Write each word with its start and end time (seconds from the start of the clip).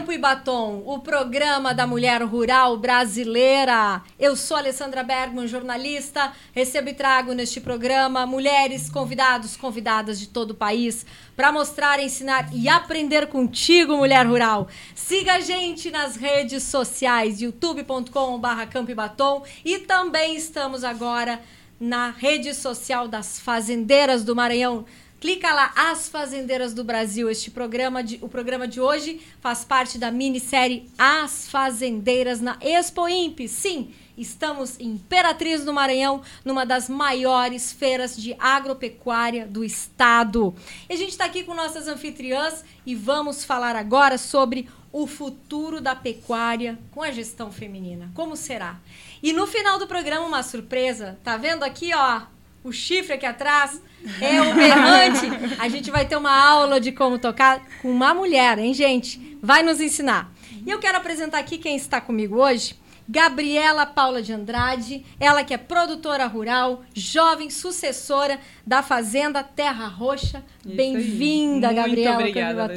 Campo 0.00 0.12
e 0.12 0.18
Batom, 0.18 0.82
o 0.86 0.98
programa 1.00 1.74
da 1.74 1.86
mulher 1.86 2.22
rural 2.22 2.78
brasileira. 2.78 4.02
Eu 4.18 4.34
sou 4.34 4.56
Alessandra 4.56 5.02
Bergman, 5.02 5.46
jornalista. 5.46 6.32
Recebo 6.54 6.88
e 6.88 6.94
trago 6.94 7.34
neste 7.34 7.60
programa 7.60 8.24
mulheres, 8.24 8.88
convidados, 8.88 9.58
convidadas 9.58 10.18
de 10.18 10.28
todo 10.28 10.52
o 10.52 10.54
país 10.54 11.04
para 11.36 11.52
mostrar, 11.52 12.00
ensinar 12.00 12.48
e 12.54 12.66
aprender 12.66 13.26
contigo, 13.26 13.94
mulher 13.94 14.26
rural. 14.26 14.68
Siga 14.94 15.34
a 15.34 15.40
gente 15.40 15.90
nas 15.90 16.16
redes 16.16 16.62
sociais, 16.62 17.42
youtube.com/barra 17.42 18.64
Campo 18.64 18.90
e 18.90 18.94
Batom 18.94 19.42
e 19.62 19.80
também 19.80 20.34
estamos 20.34 20.82
agora 20.82 21.42
na 21.78 22.10
rede 22.10 22.54
social 22.54 23.06
das 23.06 23.38
fazendeiras 23.38 24.22
do 24.24 24.34
Maranhão 24.34 24.86
Clica 25.20 25.52
lá, 25.52 25.70
As 25.76 26.08
Fazendeiras 26.08 26.72
do 26.72 26.82
Brasil. 26.82 27.28
Este 27.28 27.50
programa, 27.50 28.02
de, 28.02 28.18
o 28.22 28.28
programa 28.28 28.66
de 28.66 28.80
hoje 28.80 29.20
faz 29.38 29.62
parte 29.62 29.98
da 29.98 30.10
minissérie 30.10 30.90
As 30.96 31.46
Fazendeiras 31.46 32.40
na 32.40 32.56
Expo 32.58 33.06
Imp. 33.06 33.46
Sim, 33.46 33.92
estamos 34.16 34.80
em 34.80 34.92
Imperatriz 34.92 35.62
do 35.62 35.74
Maranhão, 35.74 36.22
numa 36.42 36.64
das 36.64 36.88
maiores 36.88 37.70
feiras 37.70 38.16
de 38.16 38.34
agropecuária 38.38 39.46
do 39.46 39.62
estado. 39.62 40.54
E 40.88 40.94
a 40.94 40.96
gente 40.96 41.10
está 41.10 41.26
aqui 41.26 41.44
com 41.44 41.52
nossas 41.52 41.86
anfitriãs 41.86 42.64
e 42.86 42.94
vamos 42.94 43.44
falar 43.44 43.76
agora 43.76 44.16
sobre 44.16 44.70
o 44.90 45.06
futuro 45.06 45.82
da 45.82 45.94
pecuária 45.94 46.78
com 46.90 47.02
a 47.02 47.10
gestão 47.10 47.52
feminina. 47.52 48.10
Como 48.14 48.34
será? 48.36 48.80
E 49.22 49.34
no 49.34 49.46
final 49.46 49.78
do 49.78 49.86
programa, 49.86 50.24
uma 50.24 50.42
surpresa. 50.42 51.18
Tá 51.22 51.36
vendo 51.36 51.62
aqui, 51.62 51.90
ó? 51.94 52.22
O 52.62 52.72
chifre 52.72 53.14
aqui 53.14 53.26
atrás, 53.26 53.80
é 54.20 54.40
o 54.42 54.54
berrante. 54.54 55.26
A 55.58 55.68
gente 55.68 55.90
vai 55.90 56.06
ter 56.06 56.16
uma 56.16 56.34
aula 56.34 56.80
de 56.80 56.92
como 56.92 57.18
tocar 57.18 57.62
com 57.80 57.90
uma 57.90 58.12
mulher, 58.14 58.58
hein, 58.58 58.72
gente? 58.74 59.38
Vai 59.42 59.62
nos 59.62 59.80
ensinar. 59.80 60.32
E 60.66 60.70
eu 60.70 60.78
quero 60.78 60.98
apresentar 60.98 61.38
aqui 61.38 61.58
quem 61.58 61.76
está 61.76 62.00
comigo 62.00 62.36
hoje. 62.36 62.78
Gabriela 63.08 63.86
Paula 63.86 64.22
de 64.22 64.32
Andrade, 64.32 65.04
ela 65.18 65.42
que 65.42 65.52
é 65.52 65.58
produtora 65.58 66.26
rural, 66.28 66.84
jovem 66.94 67.50
sucessora 67.50 68.38
da 68.64 68.84
Fazenda 68.84 69.42
Terra 69.42 69.88
Roxa. 69.88 70.44
Bem-vinda, 70.64 71.72
Gabriela. 71.72 72.20
Muito 72.20 72.28
obrigada, 72.40 72.68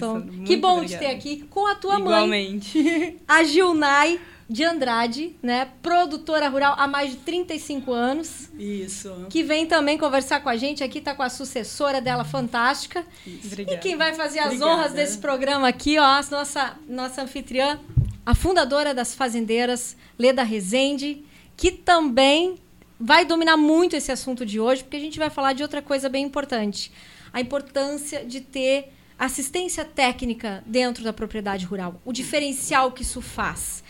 Que 0.43 0.57
bom 0.57 0.77
obrigada. 0.77 1.03
te 1.03 1.07
ter 1.07 1.15
aqui 1.15 1.45
com 1.51 1.67
a 1.67 1.75
tua 1.75 1.99
Igualmente. 1.99 2.81
mãe. 2.81 3.17
A 3.27 3.43
Gilnai 3.43 4.19
de 4.49 4.63
Andrade, 4.63 5.35
né? 5.41 5.69
Produtora 5.81 6.49
rural 6.49 6.75
há 6.77 6.87
mais 6.87 7.11
de 7.11 7.17
35 7.17 7.91
anos. 7.91 8.49
Isso. 8.57 9.27
Que 9.29 9.43
vem 9.43 9.65
também 9.65 9.97
conversar 9.97 10.41
com 10.41 10.49
a 10.49 10.55
gente. 10.57 10.83
Aqui 10.83 10.99
está 10.99 11.15
com 11.15 11.23
a 11.23 11.29
sucessora 11.29 12.01
dela, 12.01 12.23
fantástica. 12.23 13.05
E 13.25 13.77
quem 13.77 13.95
vai 13.95 14.13
fazer 14.13 14.39
as 14.39 14.47
Obrigada. 14.47 14.71
honras 14.71 14.93
desse 14.93 15.17
programa 15.17 15.67
aqui, 15.67 15.97
ó, 15.97 16.03
a 16.03 16.21
nossa, 16.29 16.77
nossa 16.87 17.21
anfitriã, 17.21 17.79
a 18.25 18.35
fundadora 18.35 18.93
das 18.93 19.15
Fazendeiras, 19.15 19.95
Leda 20.17 20.43
Rezende, 20.43 21.23
que 21.55 21.71
também 21.71 22.57
vai 22.99 23.25
dominar 23.25 23.57
muito 23.57 23.95
esse 23.95 24.11
assunto 24.11 24.45
de 24.45 24.59
hoje, 24.59 24.83
porque 24.83 24.97
a 24.97 24.99
gente 24.99 25.19
vai 25.19 25.29
falar 25.29 25.53
de 25.53 25.63
outra 25.63 25.81
coisa 25.81 26.07
bem 26.07 26.25
importante. 26.25 26.91
A 27.31 27.41
importância 27.41 28.23
de 28.23 28.39
ter 28.39 28.93
assistência 29.17 29.85
técnica 29.85 30.63
dentro 30.65 31.03
da 31.03 31.13
propriedade 31.13 31.65
rural. 31.65 32.01
O 32.05 32.11
diferencial 32.11 32.91
que 32.91 33.03
isso 33.03 33.21
faz. 33.21 33.83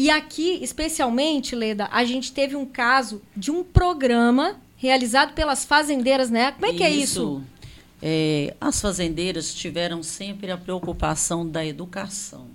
E 0.00 0.08
aqui, 0.08 0.58
especialmente, 0.62 1.54
Leda, 1.54 1.86
a 1.92 2.06
gente 2.06 2.32
teve 2.32 2.56
um 2.56 2.64
caso 2.64 3.20
de 3.36 3.50
um 3.50 3.62
programa 3.62 4.58
realizado 4.74 5.34
pelas 5.34 5.66
fazendeiras, 5.66 6.30
né? 6.30 6.52
Como 6.52 6.64
é 6.64 6.72
que 6.72 6.82
é 6.82 6.88
isso? 6.88 7.42
É, 8.00 8.56
as 8.58 8.80
fazendeiras 8.80 9.52
tiveram 9.52 10.02
sempre 10.02 10.50
a 10.50 10.56
preocupação 10.56 11.46
da 11.46 11.66
educação, 11.66 12.46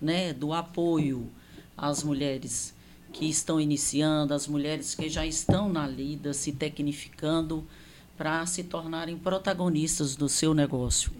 né? 0.00 0.32
Do 0.32 0.54
apoio 0.54 1.30
às 1.76 2.02
mulheres 2.02 2.72
que 3.12 3.28
estão 3.28 3.60
iniciando, 3.60 4.32
às 4.32 4.46
mulheres 4.46 4.94
que 4.94 5.10
já 5.10 5.26
estão 5.26 5.68
na 5.68 5.86
lida, 5.86 6.32
se 6.32 6.52
tecnificando 6.52 7.66
para 8.16 8.46
se 8.46 8.64
tornarem 8.64 9.18
protagonistas 9.18 10.16
do 10.16 10.26
seu 10.26 10.54
negócio. 10.54 11.12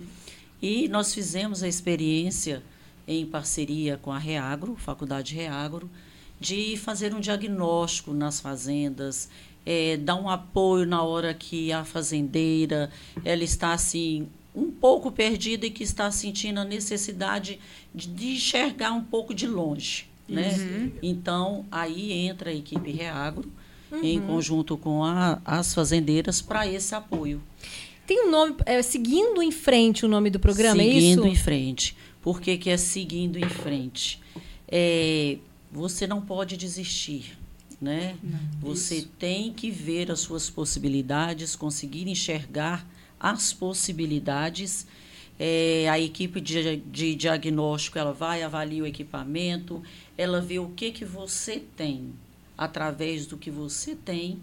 E 0.62 0.88
nós 0.88 1.12
fizemos 1.12 1.62
a 1.62 1.68
experiência 1.68 2.62
em 3.06 3.26
parceria 3.26 3.98
com 4.00 4.12
a 4.12 4.18
Reagro, 4.18 4.76
Faculdade 4.76 5.34
Reagro, 5.34 5.90
de 6.40 6.76
fazer 6.76 7.14
um 7.14 7.20
diagnóstico 7.20 8.12
nas 8.12 8.40
fazendas, 8.40 9.28
é, 9.64 9.96
dar 9.96 10.16
um 10.16 10.28
apoio 10.28 10.86
na 10.86 11.02
hora 11.02 11.32
que 11.32 11.72
a 11.72 11.84
fazendeira 11.84 12.90
ela 13.24 13.42
está 13.42 13.72
assim 13.72 14.28
um 14.54 14.70
pouco 14.70 15.10
perdida 15.10 15.66
e 15.66 15.70
que 15.70 15.82
está 15.82 16.10
sentindo 16.10 16.60
a 16.60 16.64
necessidade 16.64 17.58
de, 17.94 18.06
de 18.08 18.34
enxergar 18.34 18.92
um 18.92 19.02
pouco 19.02 19.34
de 19.34 19.46
longe, 19.46 20.06
né? 20.28 20.54
Uhum. 20.56 20.92
Então 21.02 21.64
aí 21.70 22.12
entra 22.12 22.50
a 22.50 22.54
equipe 22.54 22.92
Reagro 22.92 23.50
uhum. 23.90 24.04
em 24.04 24.20
conjunto 24.20 24.76
com 24.76 25.02
a, 25.02 25.40
as 25.44 25.74
fazendeiras 25.74 26.40
para 26.40 26.66
esse 26.68 26.94
apoio. 26.94 27.42
Tem 28.06 28.26
um 28.26 28.30
nome, 28.30 28.56
é, 28.66 28.82
seguindo 28.82 29.42
em 29.42 29.50
frente 29.50 30.04
o 30.04 30.08
nome 30.08 30.28
do 30.28 30.38
programa, 30.38 30.76
seguindo 30.76 30.94
é 30.94 30.98
isso? 30.98 31.08
Seguindo 31.08 31.26
em 31.26 31.36
frente. 31.36 31.96
Por 32.24 32.40
que, 32.40 32.70
é 32.70 32.76
seguindo 32.78 33.38
em 33.38 33.50
frente? 33.50 34.18
É, 34.66 35.36
você 35.70 36.06
não 36.06 36.22
pode 36.22 36.56
desistir. 36.56 37.36
Né? 37.78 38.16
Não, 38.22 38.38
você 38.62 38.96
isso. 38.96 39.10
tem 39.18 39.52
que 39.52 39.70
ver 39.70 40.10
as 40.10 40.20
suas 40.20 40.48
possibilidades, 40.48 41.54
conseguir 41.54 42.08
enxergar 42.08 42.88
as 43.20 43.52
possibilidades. 43.52 44.86
É, 45.38 45.86
a 45.90 46.00
equipe 46.00 46.40
de, 46.40 46.76
de 46.76 47.14
diagnóstico 47.14 47.98
ela 47.98 48.14
vai 48.14 48.42
avaliar 48.42 48.84
o 48.84 48.86
equipamento, 48.86 49.82
ela 50.16 50.40
vê 50.40 50.58
o 50.58 50.70
que, 50.70 50.92
que 50.92 51.04
você 51.04 51.62
tem. 51.76 52.14
Através 52.56 53.26
do 53.26 53.36
que 53.36 53.50
você 53.50 53.94
tem, 53.94 54.38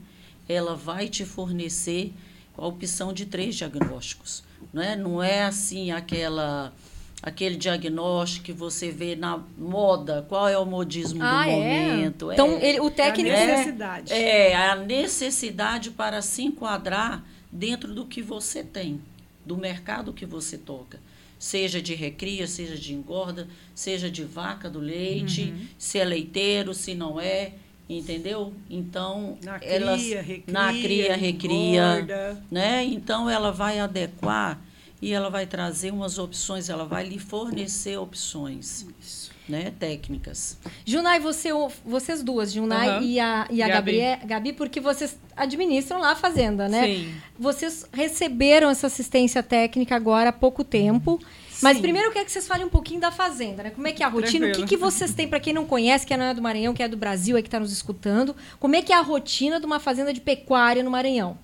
ela 0.47 0.75
vai 0.75 1.09
te 1.09 1.25
fornecer 1.25 2.13
a 2.55 2.67
opção 2.67 3.11
de 3.11 3.25
três 3.25 3.55
diagnósticos. 3.55 4.43
Não 4.71 4.83
é, 4.83 4.95
não 4.95 5.23
é 5.23 5.45
assim 5.45 5.89
aquela 5.89 6.71
aquele 7.21 7.55
diagnóstico 7.55 8.45
que 8.45 8.53
você 8.53 8.89
vê 8.89 9.15
na 9.15 9.43
moda, 9.57 10.25
qual 10.27 10.49
é 10.49 10.57
o 10.57 10.65
modismo 10.65 11.21
ah, 11.21 11.43
do 11.43 11.49
é? 11.49 11.55
momento. 11.55 12.31
Então, 12.31 12.57
é, 12.57 12.69
ele, 12.69 12.79
o 12.79 12.89
técnico... 12.89 13.29
É 13.29 13.43
a 13.43 13.47
necessidade. 13.47 14.13
É, 14.13 14.55
a 14.55 14.75
necessidade 14.75 15.91
para 15.91 16.21
se 16.21 16.43
enquadrar 16.43 17.23
dentro 17.51 17.93
do 17.93 18.05
que 18.05 18.21
você 18.21 18.63
tem, 18.63 18.99
do 19.45 19.55
mercado 19.55 20.13
que 20.13 20.25
você 20.25 20.57
toca. 20.57 20.99
Seja 21.37 21.81
de 21.81 21.93
recria, 21.93 22.47
seja 22.47 22.75
de 22.75 22.93
engorda, 22.93 23.47
seja 23.75 24.09
de 24.09 24.23
vaca 24.23 24.69
do 24.69 24.79
leite, 24.79 25.43
uhum. 25.43 25.67
se 25.77 25.99
é 25.99 26.05
leiteiro, 26.05 26.73
se 26.73 26.93
não 26.95 27.19
é, 27.19 27.53
entendeu? 27.89 28.53
Então, 28.69 29.37
na 29.43 29.59
cria, 29.59 29.71
elas, 29.71 30.01
recria, 30.01 30.43
na 30.47 30.69
cria, 30.69 31.15
recria, 31.15 31.95
engorda. 31.95 32.43
né? 32.49 32.83
Então, 32.83 33.29
ela 33.29 33.51
vai 33.51 33.79
adequar 33.79 34.59
e 35.01 35.11
ela 35.11 35.29
vai 35.29 35.47
trazer 35.47 35.91
umas 35.91 36.19
opções, 36.19 36.69
ela 36.69 36.85
vai 36.85 37.07
lhe 37.07 37.17
fornecer 37.17 37.97
opções. 37.97 38.85
Isso. 39.01 39.31
Né, 39.49 39.73
técnicas. 39.77 40.57
Junai, 40.85 41.19
você, 41.19 41.49
vocês 41.83 42.23
duas, 42.23 42.53
Junai 42.53 42.99
uhum. 42.99 43.03
e 43.03 43.19
a, 43.19 43.47
e 43.49 43.61
a 43.61 43.67
Gabi. 43.67 43.99
Gabi, 43.99 44.25
Gabi, 44.25 44.53
porque 44.53 44.79
vocês 44.79 45.19
administram 45.35 45.99
lá 45.99 46.11
a 46.11 46.15
fazenda, 46.15 46.69
né? 46.69 46.85
Sim. 46.85 47.15
Vocês 47.37 47.85
receberam 47.91 48.69
essa 48.69 48.87
assistência 48.87 49.43
técnica 49.43 49.93
agora 49.93 50.29
há 50.29 50.33
pouco 50.33 50.63
tempo. 50.63 51.19
Sim. 51.49 51.59
Mas 51.63 51.79
primeiro 51.79 52.07
eu 52.07 52.13
quero 52.13 52.25
que 52.25 52.31
vocês 52.31 52.47
falem 52.47 52.65
um 52.65 52.69
pouquinho 52.69 53.01
da 53.01 53.11
fazenda, 53.11 53.63
né? 53.63 53.71
Como 53.71 53.85
é 53.85 53.91
que 53.91 54.03
é 54.03 54.05
a 54.05 54.09
rotina? 54.09 54.45
Tranquilo. 54.45 54.63
O 54.63 54.67
que, 54.67 54.75
que 54.75 54.77
vocês 54.77 55.13
têm, 55.13 55.27
para 55.27 55.39
quem 55.39 55.51
não 55.51 55.65
conhece, 55.65 56.05
que 56.05 56.15
não 56.15 56.25
é 56.25 56.33
do 56.33 56.41
Maranhão, 56.41 56.73
que 56.73 56.83
é 56.83 56.87
do 56.87 56.95
Brasil, 56.95 57.35
é 57.35 57.41
que 57.41 57.47
está 57.49 57.59
nos 57.59 57.73
escutando. 57.73 58.33
Como 58.57 58.75
é 58.75 58.81
que 58.81 58.93
é 58.93 58.95
a 58.95 59.01
rotina 59.01 59.59
de 59.59 59.65
uma 59.65 59.81
fazenda 59.81 60.13
de 60.13 60.21
pecuária 60.21 60.81
no 60.81 60.89
Maranhão? 60.89 61.37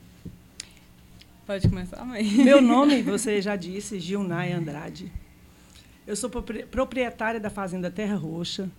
Pode 1.48 1.70
começar, 1.70 2.04
mãe. 2.04 2.26
Meu 2.26 2.62
nome, 2.62 3.00
você 3.02 3.42
já 3.42 3.56
disse, 3.56 4.02
Gilnay 4.02 4.52
Andrade. 4.52 5.10
Eu 6.06 6.14
sou 6.14 6.30
proprietária 6.30 7.40
da 7.40 7.50
Fazenda 7.50 7.90
Terra 7.90 8.18
Roxa. 8.18 8.70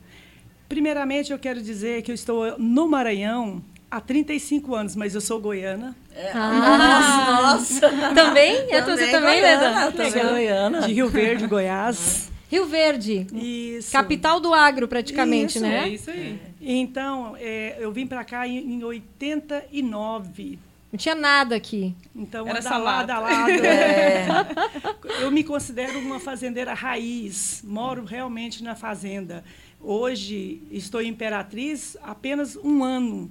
Primeiramente, 0.69 1.33
eu 1.33 1.39
quero 1.39 1.63
dizer 1.63 2.03
que 2.03 2.11
eu 2.11 2.15
estou 2.15 2.59
no 2.59 2.87
Maranhão 2.87 3.65
há 3.91 4.03
35 4.03 4.75
anos, 4.75 4.95
mas 4.95 5.15
eu 5.15 5.21
sou 5.23 5.41
goiana. 5.41 5.97
É. 6.15 6.31
Ah, 6.35 7.55
nossa! 7.55 7.89
também? 8.15 8.55
Eu 8.69 8.85
também, 8.85 9.07
você 9.07 9.11
também, 9.13 9.41
Leda? 9.41 9.93
Também 9.93 10.23
goiana. 10.29 10.81
De 10.83 10.93
Rio 10.93 11.09
Verde, 11.09 11.47
Goiás. 11.47 12.31
Rio 12.53 12.67
Verde. 12.67 13.27
Isso. 13.33 13.93
Capital 13.93 14.41
do 14.41 14.53
agro, 14.53 14.87
praticamente, 14.87 15.57
isso, 15.57 15.61
né? 15.61 15.85
É 15.85 15.89
isso 15.89 16.11
aí. 16.11 16.39
Então, 16.61 17.35
é, 17.39 17.79
eu 17.79 17.91
vim 17.91 18.07
para 18.07 18.23
cá 18.25 18.47
em, 18.47 18.75
em 18.75 18.85
89. 18.85 20.59
Não 20.91 20.99
tinha 20.99 21.15
nada 21.15 21.55
aqui. 21.55 21.95
Então, 22.17 22.49
Era 22.49 22.61
da 22.61 22.79
lado 22.79 23.11
a 23.11 23.19
lado. 23.19 23.51
É. 23.51 24.27
Eu 25.21 25.31
me 25.31 25.45
considero 25.45 25.99
uma 25.99 26.19
fazendeira 26.19 26.73
raiz. 26.73 27.63
Moro 27.63 28.05
realmente 28.05 28.63
na 28.63 28.75
fazenda. 28.75 29.45
Hoje 29.81 30.63
estou 30.71 31.01
em 31.01 31.09
Imperatriz 31.09 31.97
apenas 32.03 32.57
um 32.57 32.83
ano. 32.83 33.31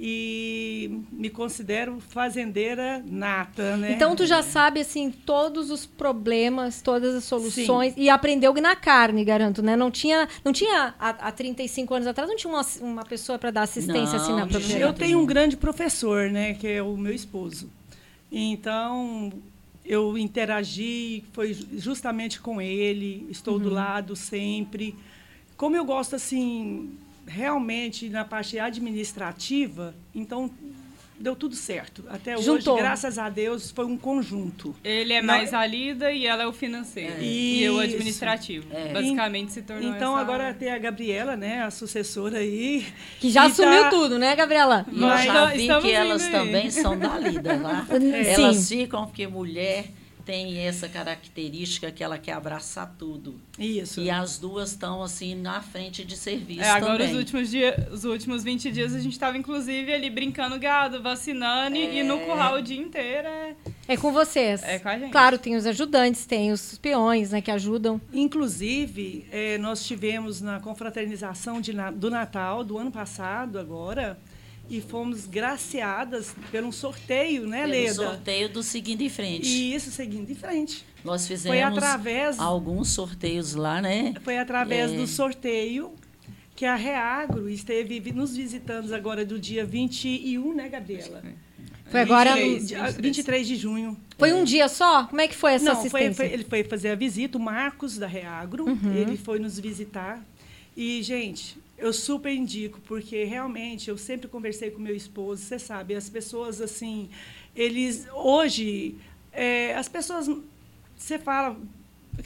E 0.00 1.02
me 1.10 1.28
considero 1.28 1.98
fazendeira 1.98 3.02
nata, 3.04 3.76
né? 3.76 3.92
Então 3.92 4.14
tu 4.14 4.26
já 4.26 4.44
sabe 4.44 4.80
assim 4.80 5.10
todos 5.10 5.72
os 5.72 5.84
problemas, 5.86 6.80
todas 6.80 7.16
as 7.16 7.24
soluções 7.24 7.94
Sim. 7.94 8.02
e 8.02 8.08
aprendeu 8.08 8.54
na 8.54 8.76
carne, 8.76 9.24
garanto, 9.24 9.60
né? 9.60 9.74
Não 9.74 9.90
tinha, 9.90 10.28
não 10.44 10.52
tinha 10.52 10.94
há, 11.00 11.08
há 11.08 11.32
35 11.32 11.94
anos 11.94 12.06
atrás 12.06 12.30
não 12.30 12.36
tinha 12.36 12.52
uma, 12.52 12.64
uma 12.80 13.04
pessoa 13.04 13.38
para 13.40 13.50
dar 13.50 13.62
assistência 13.62 14.16
não, 14.16 14.22
assim 14.22 14.32
na 14.34 14.46
propriedade. 14.46 14.80
Eu 14.80 14.92
tenho 14.92 15.18
um 15.18 15.26
grande 15.26 15.56
professor, 15.56 16.30
né, 16.30 16.54
que 16.54 16.68
é 16.68 16.80
o 16.80 16.96
meu 16.96 17.12
esposo. 17.12 17.68
Então 18.30 19.32
eu 19.84 20.16
interagi, 20.16 21.24
foi 21.32 21.52
justamente 21.72 22.40
com 22.40 22.60
ele, 22.60 23.26
estou 23.30 23.54
uhum. 23.54 23.60
do 23.60 23.70
lado 23.70 24.14
sempre. 24.14 24.94
Como 25.56 25.74
eu 25.74 25.84
gosto 25.84 26.14
assim 26.14 26.96
realmente 27.28 28.08
na 28.08 28.24
parte 28.24 28.58
administrativa, 28.58 29.94
então 30.14 30.50
deu 31.18 31.34
tudo 31.34 31.54
certo. 31.54 32.04
Até 32.08 32.36
Juntou. 32.36 32.74
hoje, 32.74 32.82
graças 32.82 33.18
a 33.18 33.28
Deus, 33.28 33.70
foi 33.70 33.84
um 33.84 33.96
conjunto. 33.96 34.74
Ele 34.84 35.12
é 35.12 35.20
mais 35.20 35.52
Não, 35.52 35.58
a 35.58 35.66
lida 35.66 36.12
e 36.12 36.26
ela 36.26 36.44
é 36.44 36.46
o 36.46 36.52
financeiro. 36.52 37.14
É. 37.18 37.22
E 37.22 37.62
eu 37.62 37.74
o 37.74 37.80
administrativo. 37.80 38.66
É. 38.72 38.92
Basicamente 38.92 39.52
se 39.52 39.62
tornou 39.62 39.90
Então 39.90 40.12
essa... 40.12 40.20
agora 40.20 40.54
tem 40.54 40.70
a 40.70 40.78
Gabriela, 40.78 41.36
né, 41.36 41.62
a 41.62 41.70
sucessora 41.70 42.38
aí. 42.38 42.86
Que 43.20 43.30
já 43.30 43.44
assumiu 43.44 43.82
tá... 43.82 43.90
tudo, 43.90 44.18
né, 44.18 44.34
Gabriela? 44.36 44.86
E 44.90 45.02
eu 45.02 45.18
já 45.18 45.46
vi 45.50 45.68
que 45.80 45.92
elas 45.92 46.24
aí. 46.24 46.32
também 46.32 46.70
são 46.70 46.98
da 46.98 47.18
lida, 47.18 47.58
tá? 47.58 47.86
É. 47.98 48.34
Elas 48.34 48.68
ficam 48.68 49.06
porque 49.06 49.26
mulher 49.26 49.86
tem 50.28 50.58
essa 50.58 50.86
característica 50.90 51.90
que 51.90 52.04
ela 52.04 52.18
quer 52.18 52.32
abraçar 52.32 52.94
tudo. 52.98 53.40
Isso. 53.58 54.02
E 54.02 54.10
as 54.10 54.38
duas 54.38 54.72
estão 54.72 55.02
assim 55.02 55.34
na 55.34 55.62
frente 55.62 56.04
de 56.04 56.18
serviço 56.18 56.60
é, 56.60 56.68
agora 56.68 56.98
também. 56.98 57.12
os 57.12 57.18
últimos 57.18 57.48
dias, 57.48 57.74
os 57.90 58.04
últimos 58.04 58.44
20 58.44 58.70
dias 58.70 58.94
a 58.94 59.00
gente 59.00 59.14
estava 59.14 59.38
inclusive 59.38 59.90
ali 59.90 60.10
brincando 60.10 60.58
gado, 60.58 61.02
vacinando 61.02 61.78
é... 61.78 61.94
e 61.94 62.02
no 62.02 62.20
curral 62.20 62.56
o 62.56 62.62
dia 62.62 62.76
inteiro. 62.76 63.26
É... 63.26 63.54
é 63.88 63.96
com 63.96 64.12
vocês. 64.12 64.62
É 64.62 64.78
com 64.78 64.90
a 64.90 64.98
gente. 64.98 65.10
Claro, 65.10 65.38
tem 65.38 65.56
os 65.56 65.64
ajudantes, 65.64 66.26
tem 66.26 66.52
os 66.52 66.76
peões, 66.76 67.30
né, 67.30 67.40
que 67.40 67.50
ajudam. 67.50 67.98
Inclusive, 68.12 69.26
é, 69.32 69.56
nós 69.56 69.86
tivemos 69.86 70.42
na 70.42 70.60
confraternização 70.60 71.58
de, 71.58 71.72
do 71.94 72.10
Natal 72.10 72.62
do 72.62 72.76
ano 72.76 72.92
passado 72.92 73.58
agora, 73.58 74.18
e 74.70 74.80
fomos 74.80 75.26
graciadas 75.26 76.34
por 76.50 76.62
um 76.62 76.72
sorteio, 76.72 77.46
né, 77.46 77.62
Pelo 77.62 77.72
Leda? 77.72 77.94
sorteio 77.94 78.48
do 78.48 78.62
Seguindo 78.62 79.00
em 79.02 79.08
Frente. 79.08 79.74
Isso, 79.74 79.90
Seguindo 79.90 80.30
em 80.30 80.34
Frente. 80.34 80.84
Nós 81.04 81.26
fizemos 81.26 81.56
Foi 81.56 81.62
através, 81.62 82.38
alguns 82.38 82.90
sorteios 82.90 83.54
lá, 83.54 83.80
né? 83.80 84.14
Foi 84.22 84.38
através 84.38 84.92
é... 84.92 84.96
do 84.96 85.06
sorteio 85.06 85.92
que 86.54 86.66
a 86.66 86.74
Reagro 86.74 87.48
esteve 87.48 88.12
nos 88.12 88.36
visitando 88.36 88.92
agora 88.92 89.24
do 89.24 89.38
dia 89.38 89.64
21, 89.64 90.54
né, 90.54 90.68
Gabriela? 90.68 91.22
Foi 91.86 92.00
agora 92.00 92.34
23, 92.34 92.96
no... 92.96 93.02
23 93.02 93.46
de 93.46 93.56
junho. 93.56 93.96
Foi 94.18 94.32
um 94.32 94.44
dia 94.44 94.68
só? 94.68 95.04
Como 95.04 95.20
é 95.20 95.28
que 95.28 95.34
foi 95.34 95.52
essa 95.54 95.66
Não, 95.66 95.72
assistência? 95.72 96.14
Foi, 96.14 96.26
foi, 96.26 96.34
ele 96.34 96.44
foi 96.44 96.64
fazer 96.64 96.90
a 96.90 96.94
visita, 96.94 97.38
o 97.38 97.40
Marcos 97.40 97.96
da 97.96 98.06
Reagro, 98.06 98.68
uhum. 98.68 98.94
ele 98.94 99.16
foi 99.16 99.38
nos 99.38 99.58
visitar. 99.58 100.22
E, 100.76 101.02
gente, 101.02 101.56
eu 101.78 101.92
super 101.92 102.32
indico, 102.32 102.80
porque 102.80 103.24
realmente 103.24 103.88
eu 103.88 103.96
sempre 103.96 104.26
conversei 104.26 104.70
com 104.70 104.80
meu 104.80 104.94
esposo, 104.94 105.42
você 105.42 105.58
sabe, 105.58 105.94
as 105.94 106.10
pessoas 106.10 106.60
assim, 106.60 107.08
eles 107.54 108.06
hoje, 108.12 108.96
é, 109.32 109.74
as 109.74 109.88
pessoas, 109.88 110.28
você 110.96 111.18
fala, 111.18 111.56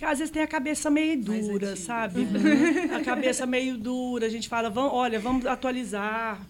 às 0.01 0.19
vezes 0.19 0.31
tem 0.31 0.43
a 0.43 0.47
cabeça 0.47 0.91
meio 0.91 1.21
dura, 1.21 1.77
sabe? 1.77 2.21
Uhum. 2.21 2.97
A 2.97 3.05
cabeça 3.05 3.45
meio 3.45 3.77
dura, 3.77 4.27
a 4.27 4.31
gente 4.31 4.49
fala, 4.49 4.71
vamos, 4.71 4.93
olha, 4.95 5.21
vamos 5.21 5.45
atualizar, 5.45 6.41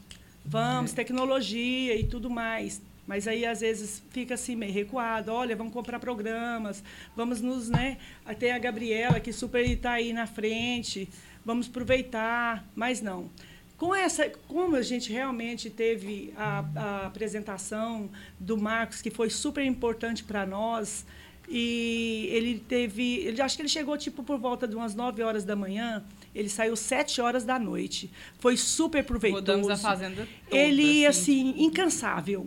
vamos, 0.44 0.93
é. 0.93 0.96
tecnologia 0.96 1.96
e 1.96 2.04
tudo 2.04 2.31
mais. 2.31 2.81
Mas 3.04 3.26
aí, 3.26 3.44
às 3.44 3.60
vezes, 3.60 4.00
fica 4.10 4.34
assim, 4.34 4.54
meio 4.54 4.72
recuado. 4.72 5.32
Olha, 5.32 5.56
vamos 5.56 5.72
comprar 5.72 5.99
programas, 5.99 6.84
vamos 7.16 7.40
nos, 7.40 7.69
né? 7.69 7.99
Tem 8.38 8.52
a 8.52 8.58
Gabriela, 8.60 9.19
que 9.19 9.32
super 9.32 9.69
está 9.69 9.94
aí 9.94 10.12
na 10.12 10.25
frente 10.25 11.08
vamos 11.44 11.68
aproveitar, 11.68 12.66
mas 12.74 13.00
não. 13.00 13.30
Com 13.76 13.94
essa, 13.94 14.30
como 14.46 14.76
a 14.76 14.82
gente 14.82 15.12
realmente 15.12 15.68
teve 15.68 16.32
a, 16.36 16.64
a 16.76 17.06
apresentação 17.06 18.08
do 18.38 18.56
Marcos, 18.56 19.02
que 19.02 19.10
foi 19.10 19.28
super 19.28 19.64
importante 19.64 20.22
para 20.22 20.46
nós, 20.46 21.04
e 21.48 22.28
ele 22.30 22.60
teve, 22.60 23.16
ele 23.18 23.42
acho 23.42 23.56
que 23.56 23.62
ele 23.62 23.68
chegou 23.68 23.98
tipo 23.98 24.22
por 24.22 24.38
volta 24.38 24.66
de 24.68 24.76
umas 24.76 24.94
9 24.94 25.22
horas 25.22 25.44
da 25.44 25.56
manhã, 25.56 26.04
ele 26.34 26.48
saiu 26.48 26.76
7 26.76 27.20
horas 27.20 27.44
da 27.44 27.58
noite. 27.58 28.10
Foi 28.38 28.56
super 28.56 29.04
proveitoso. 29.04 29.42
Rodamos 29.44 29.68
a 29.68 29.76
fazenda 29.76 30.28
toda, 30.48 30.56
Ele 30.56 31.04
assim, 31.04 31.50
assim 31.50 31.64
incansável. 31.64 32.46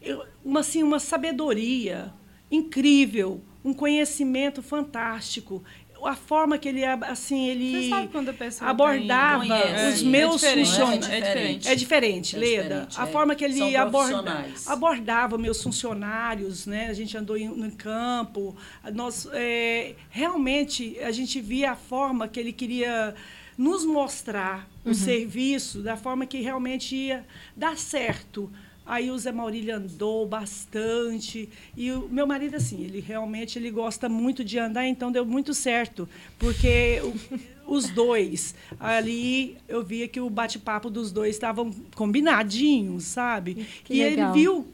Eu, 0.00 0.24
uma 0.44 0.60
assim, 0.60 0.82
uma 0.82 0.98
sabedoria 0.98 2.12
incrível, 2.50 3.40
um 3.64 3.72
conhecimento 3.72 4.62
fantástico 4.62 5.62
a 6.04 6.14
forma 6.14 6.58
que 6.58 6.68
ele 6.68 6.84
assim 6.84 7.48
ele 7.48 7.90
abordava 8.60 9.44
os 9.88 10.02
meus 10.02 10.42
é 10.42 10.54
funcionários. 10.56 11.08
é 11.08 11.20
diferente, 11.20 11.68
é 11.68 11.74
diferente, 11.74 12.36
é 12.36 12.38
Leda 12.38 12.62
diferente, 12.62 13.00
a 13.00 13.04
é. 13.04 13.06
forma 13.06 13.34
que 13.34 13.44
ele 13.44 13.76
aborda, 13.76 14.46
abordava 14.66 15.38
meus 15.38 15.62
funcionários 15.62 16.62
né? 16.66 16.88
A 16.88 16.92
gente 16.92 17.16
andou 17.16 17.36
em, 17.36 17.48
no 17.48 17.70
campo. 17.72 18.56
Nós 18.92 19.28
é, 19.32 19.94
realmente 20.10 20.98
a 21.00 21.10
gente 21.10 21.40
via 21.40 21.72
a 21.72 21.76
forma 21.76 22.28
que 22.28 22.38
ele 22.38 22.52
queria 22.52 23.14
nos 23.56 23.84
mostrar 23.84 24.68
o 24.84 24.88
uhum. 24.88 24.94
serviço 24.94 25.82
da 25.82 25.96
forma 25.96 26.26
que 26.26 26.40
realmente 26.40 26.94
ia 26.94 27.24
dar 27.56 27.76
certo 27.76 28.50
Aí 28.92 29.10
o 29.10 29.18
Zé 29.18 29.32
Maurílio 29.32 29.74
andou 29.74 30.26
bastante. 30.26 31.48
E 31.74 31.90
o 31.90 32.10
meu 32.10 32.26
marido, 32.26 32.56
assim, 32.56 32.84
ele 32.84 33.00
realmente 33.00 33.58
ele 33.58 33.70
gosta 33.70 34.06
muito 34.06 34.44
de 34.44 34.58
andar, 34.58 34.86
então 34.86 35.10
deu 35.10 35.24
muito 35.24 35.54
certo. 35.54 36.06
Porque 36.38 37.00
os 37.66 37.88
dois, 37.88 38.54
ali 38.78 39.56
eu 39.66 39.82
via 39.82 40.06
que 40.06 40.20
o 40.20 40.28
bate-papo 40.28 40.90
dos 40.90 41.10
dois 41.10 41.34
estavam 41.34 41.70
combinadinhos, 41.94 43.04
sabe? 43.04 43.66
Que 43.82 43.94
e 43.94 44.04
legal. 44.04 44.28
ele 44.28 44.38
viu 44.38 44.66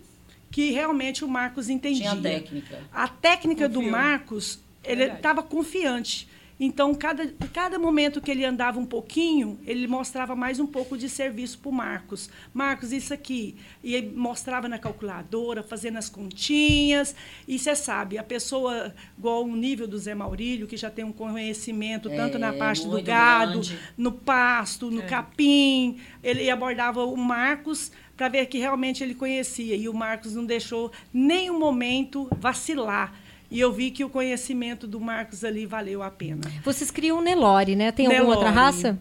que 0.50 0.72
realmente 0.72 1.24
o 1.24 1.28
Marcos 1.28 1.68
entendia. 1.68 2.10
Tinha 2.10 2.20
técnica. 2.20 2.80
A 2.92 3.06
técnica 3.06 3.68
Confiou. 3.68 3.84
do 3.84 3.88
Marcos, 3.88 4.58
ele 4.82 5.04
estava 5.04 5.44
confiante. 5.44 6.26
Então, 6.60 6.93
cada, 6.93 7.26
cada 7.52 7.78
momento 7.78 8.20
que 8.20 8.31
ele 8.31 8.44
andava 8.44 8.81
um 8.81 8.87
pouquinho, 8.87 9.60
ele 9.64 9.87
mostrava 9.87 10.34
mais 10.34 10.58
um 10.58 10.66
pouco 10.66 10.99
de 10.99 11.08
serviço 11.08 11.58
para 11.60 11.69
o 11.69 11.72
Marcos. 11.72 12.28
Marcos, 12.52 12.93
isso 12.93 13.14
aqui. 13.14 13.56
E 13.82 13.94
ele 13.94 14.10
mostrava 14.16 14.69
na 14.69 14.78
calculadora, 14.78 15.62
fazendo 15.62 15.99
as 15.99 16.08
continhas. 16.08 17.14
E 17.46 17.58
você 17.58 17.76
sabe, 17.76 18.19
a 18.19 18.25
pessoa, 18.25 18.93
igual 19.16 19.44
o 19.44 19.56
nível 19.56 19.87
do 19.87 19.97
Zé 19.99 20.16
Maurílio, 20.16 20.66
que 20.66 20.76
já 20.76 20.90
tem 20.90 21.04
um 21.04 21.12
conhecimento 21.12 22.09
é, 22.09 22.16
tanto 22.16 22.38
na 22.38 22.52
parte 22.52 22.88
do 22.88 23.00
gado, 23.00 23.52
grande. 23.52 23.78
no 23.97 24.11
pasto, 24.11 24.90
no 24.90 25.02
é. 25.02 25.06
capim, 25.06 25.99
ele 26.25 26.50
abordava 26.50 27.04
o 27.04 27.16
Marcos 27.16 27.92
para 28.16 28.28
ver 28.28 28.47
que 28.47 28.59
realmente 28.59 29.04
ele 29.04 29.14
conhecia. 29.14 29.76
E 29.76 29.88
o 29.88 29.94
Marcos 29.94 30.35
não 30.35 30.44
deixou 30.44 30.90
nenhum 31.14 31.56
momento 31.56 32.28
vacilar 32.40 33.14
e 33.50 33.61
eu 33.61 33.73
vi 33.73 33.90
que 33.90 34.05
o 34.05 34.11
conhecimento 34.11 34.87
do 34.87 35.00
Marcos 35.00 35.43
ali 35.43 35.64
valeu 35.64 36.02
a 36.02 36.11
pena. 36.11 36.43
Vocês 36.62 36.90
criam 36.90 37.19
o 37.19 37.23
Nelore, 37.23 37.75
né? 37.75 37.90
Tem 37.90 38.07
Nelore. 38.07 38.21
alguma 38.21 38.37
outra 38.37 38.50
raça? 38.50 38.99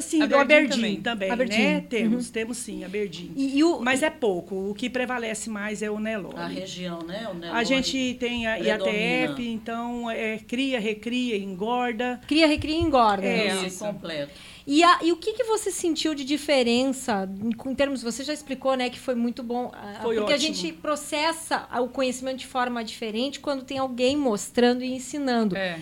Sim, 0.00 0.22
a 0.22 0.26
do 0.26 0.36
Aberdeen 0.36 1.00
também, 1.00 1.28
também 1.28 1.48
né? 1.48 1.80
Temos, 1.80 2.26
uhum. 2.26 2.32
temos 2.32 2.56
sim, 2.58 2.84
Aberdeen. 2.84 3.32
E, 3.34 3.58
e 3.58 3.64
o... 3.64 3.80
Mas 3.80 4.02
é 4.02 4.10
pouco. 4.10 4.70
O 4.70 4.74
que 4.74 4.88
prevalece 4.88 5.50
mais 5.50 5.82
é 5.82 5.90
o 5.90 5.98
Nelore. 5.98 6.36
A 6.36 6.46
região, 6.46 7.02
né? 7.02 7.28
O 7.28 7.34
Nelore 7.34 7.58
a 7.58 7.64
gente 7.64 8.16
tem 8.18 8.46
a 8.46 8.56
IATF, 8.56 9.42
então 9.46 10.10
é 10.10 10.38
cria, 10.38 10.78
recria, 10.78 11.36
engorda. 11.36 12.20
Cria, 12.26 12.46
recria 12.46 12.76
e 12.76 12.80
engorda. 12.80 13.26
É, 13.26 13.66
isso. 13.66 13.84
completo. 13.84 14.32
E, 14.66 14.82
a, 14.82 14.98
e 15.02 15.12
o 15.12 15.16
que, 15.16 15.32
que 15.32 15.44
você 15.44 15.70
sentiu 15.70 16.12
de 16.12 16.24
diferença 16.24 17.28
em, 17.40 17.70
em, 17.70 17.74
termos, 17.74 18.02
você 18.02 18.24
já 18.24 18.32
explicou, 18.32 18.74
né, 18.74 18.90
que 18.90 18.98
foi 18.98 19.14
muito 19.14 19.40
bom, 19.40 19.70
ah, 19.72 20.00
foi 20.02 20.16
porque 20.16 20.32
ótimo. 20.32 20.50
a 20.50 20.54
gente 20.54 20.72
processa 20.72 21.68
o 21.80 21.88
conhecimento 21.88 22.38
de 22.38 22.48
forma 22.48 22.82
diferente 22.82 23.25
quando 23.40 23.64
tem 23.64 23.78
alguém 23.78 24.16
mostrando 24.16 24.82
e 24.82 24.92
ensinando. 24.92 25.56
É. 25.56 25.78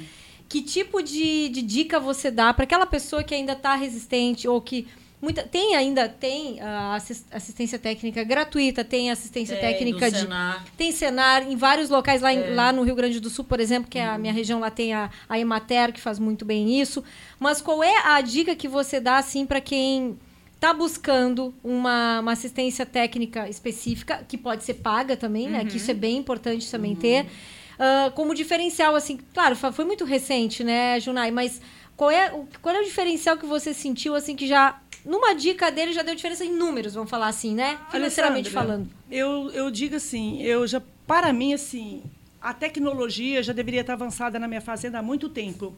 Que 0.49 0.63
tipo 0.63 1.03
de, 1.03 1.49
de 1.49 1.63
dica 1.63 1.99
você 1.99 2.31
dá 2.31 2.53
para 2.53 2.65
aquela 2.65 2.87
pessoa 2.87 3.25
que 3.25 3.35
ainda 3.35 3.53
está 3.53 3.75
resistente 3.75 4.47
ou 4.47 4.61
que 4.61 4.87
Muita, 5.25 5.43
tem 5.43 5.75
ainda 5.75 6.07
tem 6.07 6.57
uh, 6.57 6.93
assistência 7.31 7.79
técnica 7.79 8.23
gratuita, 8.23 8.85
tem 8.85 9.11
assistência 9.11 9.57
tem, 9.57 9.73
técnica 9.73 10.11
de 10.11 10.19
Senar. 10.19 10.65
tem 10.77 10.93
Senar 10.93 11.51
em 11.51 11.57
vários 11.57 11.89
locais 11.89 12.21
lá, 12.21 12.31
é. 12.31 12.35
em, 12.35 12.55
lá 12.55 12.71
no 12.71 12.83
Rio 12.83 12.95
Grande 12.95 13.19
do 13.21 13.31
Sul, 13.31 13.43
por 13.43 13.59
exemplo, 13.59 13.89
que 13.89 13.99
é 13.99 14.07
a 14.07 14.19
minha 14.19 14.35
região 14.35 14.61
lá 14.61 14.71
tem 14.71 14.93
a, 14.93 15.09
a 15.27 15.39
Emater 15.39 15.95
que 15.95 16.01
faz 16.01 16.19
muito 16.19 16.45
bem 16.45 16.79
isso. 16.79 17.03
Mas 17.41 17.63
qual 17.63 17.83
é 17.83 18.07
a 18.07 18.21
dica 18.21 18.55
que 18.55 18.69
você 18.69 19.01
dá 19.01 19.17
assim 19.17 19.47
para 19.47 19.63
quem 19.63 20.19
está 20.64 20.73
buscando 20.73 21.54
uma, 21.62 22.21
uma, 22.21 22.33
assistência 22.33 22.87
técnica 22.87 23.49
específica 23.49 24.25
que 24.26 24.38
pode 24.38 24.64
ser 24.64 24.75
paga 24.75 25.16
também, 25.16 25.47
uhum. 25.47 25.52
né? 25.52 25.64
Que 25.64 25.76
isso 25.76 25.90
é 25.90 25.94
bem 25.94 26.16
importante 26.16 26.71
também 26.71 26.92
uhum. 26.92 26.99
ter. 26.99 27.26
Uh, 27.75 28.11
como 28.12 28.35
diferencial, 28.35 28.94
assim, 28.94 29.18
claro, 29.33 29.56
foi 29.56 29.85
muito 29.85 30.04
recente, 30.04 30.64
né, 30.64 30.99
Junai? 31.00 31.30
Mas 31.30 31.61
Qual 31.97 32.11
é, 32.11 32.33
o- 32.33 32.47
qual 32.61 32.75
é 32.75 32.80
o 32.80 32.85
diferencial 32.85 33.37
que 33.37 33.47
você 33.47 33.73
sentiu, 33.73 34.14
assim, 34.14 34.35
que 34.35 34.47
já. 34.47 34.80
Numa 35.04 35.35
dica 35.35 35.71
dele 35.71 35.92
já 35.92 36.02
deu 36.02 36.14
diferença 36.14 36.44
em 36.44 36.52
números, 36.52 36.94
vamos 36.94 37.11
falar 37.11 37.28
assim, 37.28 37.54
né? 37.54 37.78
Financeiramente 37.90 38.49
falando. 38.50 38.88
Eu, 39.11 39.50
eu 39.50 39.71
digo 39.71 39.97
assim, 39.97 40.42
eu 40.42 40.66
já, 40.66 40.80
para 41.06 41.30
mim, 41.30 41.52
assim, 41.52 42.02
a 42.40 42.54
tecnologia 42.54 43.42
já 43.42 43.52
deveria 43.52 43.83
estar 43.83 43.92
avançada 43.92 44.38
na 44.38 44.49
minha 44.49 44.62
fazenda 44.62 44.99
há 44.99 45.02
muito 45.02 45.28
tempo. 45.28 45.76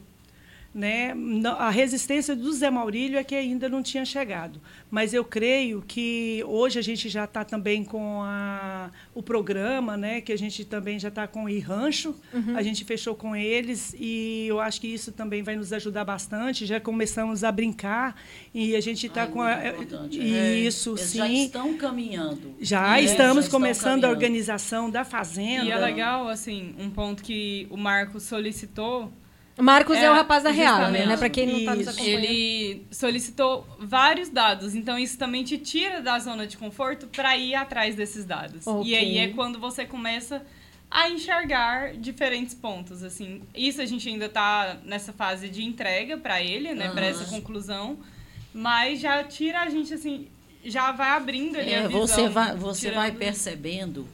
Né? 0.76 1.14
Não- 1.14 1.59
A 1.59 1.71
resistência 1.71 2.37
do 2.37 2.52
Zé 2.52 2.68
Maurílio 2.68 3.18
é 3.18 3.25
que 3.25 3.35
ainda 3.35 3.66
não 3.66 3.83
tinha 3.83 4.04
chegado. 4.04 4.61
Mas 4.90 5.14
eu 5.14 5.25
creio 5.25 5.80
que 5.80 6.45
hoje 6.47 6.78
a 6.78 6.83
gente 6.83 7.09
já 7.09 7.25
está 7.25 7.42
também 7.47 7.83
com 7.83 8.21
a- 8.23 8.90
o 9.14 9.23
programa, 9.23 9.97
né? 9.97 10.21
que 10.21 10.30
a 10.30 10.37
gente 10.37 10.66
também 10.66 10.99
já 10.99 11.09
está 11.09 11.26
com 11.26 11.45
o 11.47 11.61
Rancho, 11.61 12.14
a 12.54 12.62
gente 12.62 12.85
fechou 12.85 13.14
com 13.14 13.35
eles 13.35 13.97
e 13.99 14.45
eu 14.49 14.61
acho 14.61 14.78
que 14.83 14.87
isso 14.87 15.12
também 15.12 15.42
vai 15.42 15.56
nos 15.56 15.73
ajudar 15.73 16.04
bastante. 16.04 16.66
Já 16.66 16.78
começamos 16.78 17.42
a 17.42 17.50
brincar 17.50 18.14
e 18.52 18.76
a 18.76 18.80
gente 18.83 19.06
está 19.06 19.26
com 19.26 19.38
muito 19.42 19.49
a, 19.49 19.68
importante, 19.71 20.21
é. 20.21 20.59
isso, 20.59 20.90
Eles 20.90 21.00
sim. 21.00 21.18
já 21.18 21.28
estão 21.28 21.75
caminhando. 21.78 22.54
Já 22.61 22.90
né? 22.90 23.02
estamos 23.02 23.37
Já 23.37 23.40
estão 23.47 23.61
começando 23.61 23.87
a 23.87 23.92
caminhando. 24.09 24.12
organização 24.12 24.90
da 24.90 25.06
fazenda. 25.06 25.64
E 25.64 25.71
é 25.71 25.78
legal, 25.78 26.28
assim, 26.28 26.75
um 26.78 26.90
ponto 26.90 27.23
que 27.23 27.66
o 27.71 27.78
Marcos 27.78 28.25
solicitou. 28.25 29.11
Marcos 29.58 29.96
é, 29.96 30.04
É, 30.04 30.10
o 30.10 30.14
rapaz 30.14 30.42
da 30.42 30.50
Real, 30.50 30.90
né? 30.90 31.16
Pra 31.16 31.28
quem 31.30 31.46
não 31.46 31.64
tá 31.64 31.75
nos 31.75 31.88
acompanhando. 31.88 32.25
Ele 32.25 32.86
solicitou 32.90 33.66
vários 33.78 34.28
dados, 34.28 34.75
então 34.75 34.98
isso 34.98 35.16
também 35.18 35.44
te 35.44 35.56
tira 35.56 36.00
da 36.02 36.18
zona 36.18 36.46
de 36.46 36.56
conforto 36.58 37.06
para 37.06 37.36
ir 37.36 37.54
atrás 37.54 37.94
desses 37.94 38.25
dados. 38.25 38.66
Ok. 38.66 38.86
E 38.90 38.94
aí 38.94 39.18
é 39.18 39.28
quando 39.28 39.58
você 39.58 39.84
começa 39.86 40.42
a 40.90 41.08
enxergar 41.08 41.94
diferentes 41.94 42.54
pontos, 42.54 43.02
assim. 43.02 43.42
Isso 43.54 43.80
a 43.80 43.86
gente 43.86 44.08
ainda 44.08 44.28
tá 44.28 44.76
nessa 44.84 45.12
fase 45.12 45.48
de 45.48 45.64
entrega 45.64 46.16
para 46.18 46.42
ele, 46.42 46.75
né, 46.75 46.90
para 46.90 47.06
essa 47.06 47.25
conclusão, 47.25 47.98
mas 48.54 49.00
já 49.00 49.25
tira 49.25 49.62
a 49.62 49.68
gente 49.70 49.92
assim, 49.94 50.28
já 50.64 50.92
vai 50.92 51.10
abrindo 51.10 51.56
ali 51.58 51.75
a 51.75 51.78
É, 51.78 51.88
visão. 51.88 52.06
você 52.06 52.28
vai, 52.28 52.54
você 52.56 52.90
vai 52.90 53.10
percebendo 53.10 54.06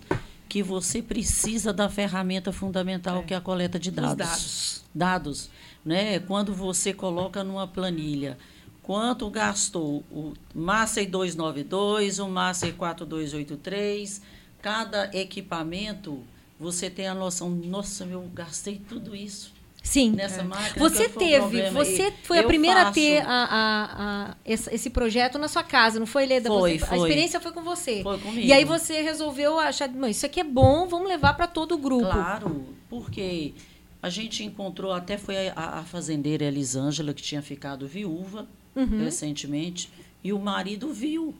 que 0.52 0.62
você 0.62 1.00
precisa 1.00 1.72
da 1.72 1.88
ferramenta 1.88 2.52
fundamental 2.52 3.22
que 3.22 3.32
é 3.32 3.36
a 3.38 3.40
coleta 3.40 3.78
de 3.78 3.90
dados. 3.90 4.16
dados. 4.18 4.84
Dados, 4.94 5.50
né? 5.82 6.18
Quando 6.18 6.52
você 6.52 6.92
coloca 6.92 7.42
numa 7.42 7.66
planilha 7.66 8.36
quanto 8.82 9.30
gastou 9.30 10.04
o 10.10 10.34
Massey 10.54 11.06
292, 11.06 12.18
o 12.18 12.28
Massey 12.28 12.70
4283, 12.72 14.20
cada 14.60 15.10
equipamento, 15.16 16.22
você 16.60 16.90
tem 16.90 17.08
a 17.08 17.14
noção, 17.14 17.48
nossa, 17.48 18.04
eu 18.04 18.20
gastei 18.34 18.76
tudo 18.76 19.16
isso 19.16 19.54
Sim. 19.82 20.12
nessa 20.12 20.44
máquina. 20.44 20.88
Você 20.88 21.08
teve, 21.08 21.70
você 21.70 22.08
E 22.08 22.12
foi 22.22 22.38
a 22.38 22.44
primeira 22.44 22.82
a 22.82 22.84
faço- 22.84 22.94
ter 22.94 23.18
a, 23.18 23.26
a- 23.26 23.88
a- 24.30 24.36
esse, 24.44 24.72
projeto 24.90 25.38
na 25.38 25.48
sua 25.48 25.62
casa, 25.64 25.98
não 25.98 26.06
foi, 26.06 26.24
Leda? 26.24 26.48
Foi, 26.48 26.78
Você- 26.78 26.84
A 26.84 26.88
foi. 26.88 26.98
experiência 26.98 27.40
foi 27.40 27.52
com 27.52 27.62
você. 27.62 28.02
Foi 28.02 28.18
comigo. 28.18 28.46
E 28.46 28.52
aí 28.52 28.64
você 28.64 29.02
resolveu 29.02 29.58
achar, 29.58 29.88
"Não, 29.88 30.08
isso 30.08 30.24
aqui 30.24 30.38
é 30.40 30.44
bom, 30.44 30.86
vamos 30.86 31.08
levar 31.08 31.34
para 31.34 31.46
todo 31.48 31.74
o 31.74 31.78
grupo. 31.78 32.04
Claro, 32.04 32.64
porque 32.88 33.52
a 34.00 34.08
gente 34.08 34.44
encontrou, 34.44 34.92
até 34.92 35.18
foi 35.18 35.48
a, 35.48 35.52
a 35.80 35.82
fazendeira 35.84 36.44
Elisângela, 36.44 37.12
que 37.12 37.22
tinha 37.22 37.42
ficado 37.42 37.86
viúva 37.86 38.46
Uhum. 38.74 39.00
recentemente, 39.04 39.90
e 40.24 40.32
o 40.32 40.38
marido 40.38 40.92
viu 40.92 41.34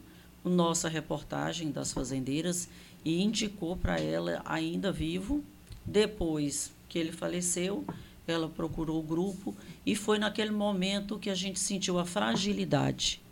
a 0.44 0.48
nossa 0.48 0.88
reportagem 0.88 1.70
das 1.70 1.92
fazendeiras 1.92 2.68
e 3.04 3.22
indicou 3.22 3.76
para 3.76 3.98
ela, 4.00 4.42
ainda 4.44 4.90
vivo, 4.92 5.42
depois 5.86 6.72
que 6.88 6.98
ele 6.98 7.12
faleceu, 7.12 7.84
ela 8.26 8.48
procurou 8.48 9.00
o 9.00 9.02
grupo 9.02 9.54
e 9.84 9.96
foi 9.96 10.18
naquele 10.18 10.50
momento 10.50 11.18
que 11.18 11.30
a 11.30 11.34
gente 11.34 11.58
sentiu 11.58 11.98
a 11.98 12.04
fragilidade 12.04 13.22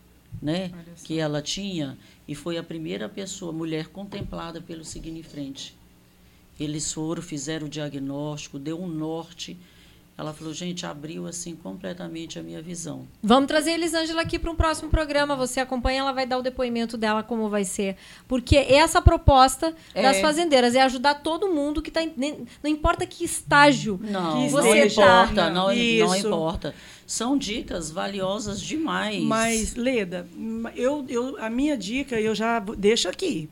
né, 0.40 0.70
que 1.04 1.18
ela 1.18 1.42
tinha 1.42 1.98
e 2.26 2.34
foi 2.34 2.56
a 2.56 2.62
primeira 2.62 3.08
pessoa, 3.08 3.52
mulher 3.52 3.88
contemplada 3.88 4.60
pelo 4.60 4.84
Seguir 4.84 5.10
em 5.10 5.22
Frente. 5.22 5.76
Eles 6.58 6.92
foram, 6.92 7.22
fizeram 7.22 7.66
o 7.66 7.70
diagnóstico, 7.70 8.58
deu 8.58 8.80
um 8.80 8.86
norte. 8.86 9.56
Ela 10.20 10.34
falou, 10.34 10.52
gente, 10.52 10.84
abriu 10.84 11.26
assim 11.26 11.56
completamente 11.56 12.38
a 12.38 12.42
minha 12.42 12.60
visão. 12.60 13.08
Vamos 13.22 13.48
trazer 13.48 13.70
a 13.70 13.74
Elisângela 13.74 14.20
aqui 14.20 14.38
para 14.38 14.50
um 14.50 14.54
próximo 14.54 14.90
programa. 14.90 15.34
Você 15.34 15.60
acompanha, 15.60 16.00
ela 16.00 16.12
vai 16.12 16.26
dar 16.26 16.36
o 16.36 16.42
depoimento 16.42 16.98
dela, 16.98 17.22
como 17.22 17.48
vai 17.48 17.64
ser. 17.64 17.96
Porque 18.28 18.54
essa 18.58 19.00
proposta 19.00 19.74
É. 19.94 20.02
das 20.02 20.20
fazendeiras 20.20 20.74
é 20.74 20.82
ajudar 20.82 21.14
todo 21.14 21.48
mundo 21.48 21.80
que 21.80 21.88
está. 21.88 22.02
Não 22.62 22.70
importa 22.70 23.06
que 23.06 23.24
estágio 23.24 23.98
Não, 24.02 24.32
Que 24.34 24.38
não 24.42 24.48
você 24.50 24.80
tá. 24.80 24.86
importa, 24.86 25.50
não, 25.50 25.68
não 25.68 26.14
importa. 26.16 26.74
São 27.10 27.36
dicas 27.36 27.90
valiosas 27.90 28.60
demais. 28.60 29.20
Mas, 29.24 29.74
Leda, 29.74 30.28
eu, 30.76 31.04
eu, 31.08 31.36
a 31.42 31.50
minha 31.50 31.76
dica 31.76 32.20
eu 32.20 32.36
já 32.36 32.60
deixo 32.60 33.08
aqui. 33.08 33.48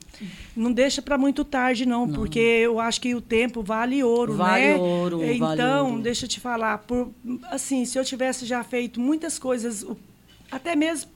Não 0.54 0.72
deixa 0.72 1.02
para 1.02 1.18
muito 1.18 1.44
tarde, 1.44 1.84
não, 1.84 2.06
Não. 2.06 2.14
porque 2.14 2.38
eu 2.38 2.78
acho 2.78 3.00
que 3.00 3.16
o 3.16 3.20
tempo 3.20 3.60
vale 3.60 4.00
ouro, 4.04 4.34
Vale 4.36 4.64
né? 4.64 4.76
ouro, 4.76 5.18
vale 5.18 5.34
Então, 5.54 5.90
ouro. 5.90 6.02
deixa 6.02 6.24
eu 6.26 6.28
te 6.28 6.38
falar, 6.38 6.78
por, 6.78 7.10
assim, 7.50 7.84
se 7.84 7.98
eu 7.98 8.04
tivesse 8.04 8.46
já 8.46 8.62
feito 8.62 9.00
muitas 9.00 9.40
coisas, 9.40 9.84
até 10.52 10.76
mesmo 10.76 11.10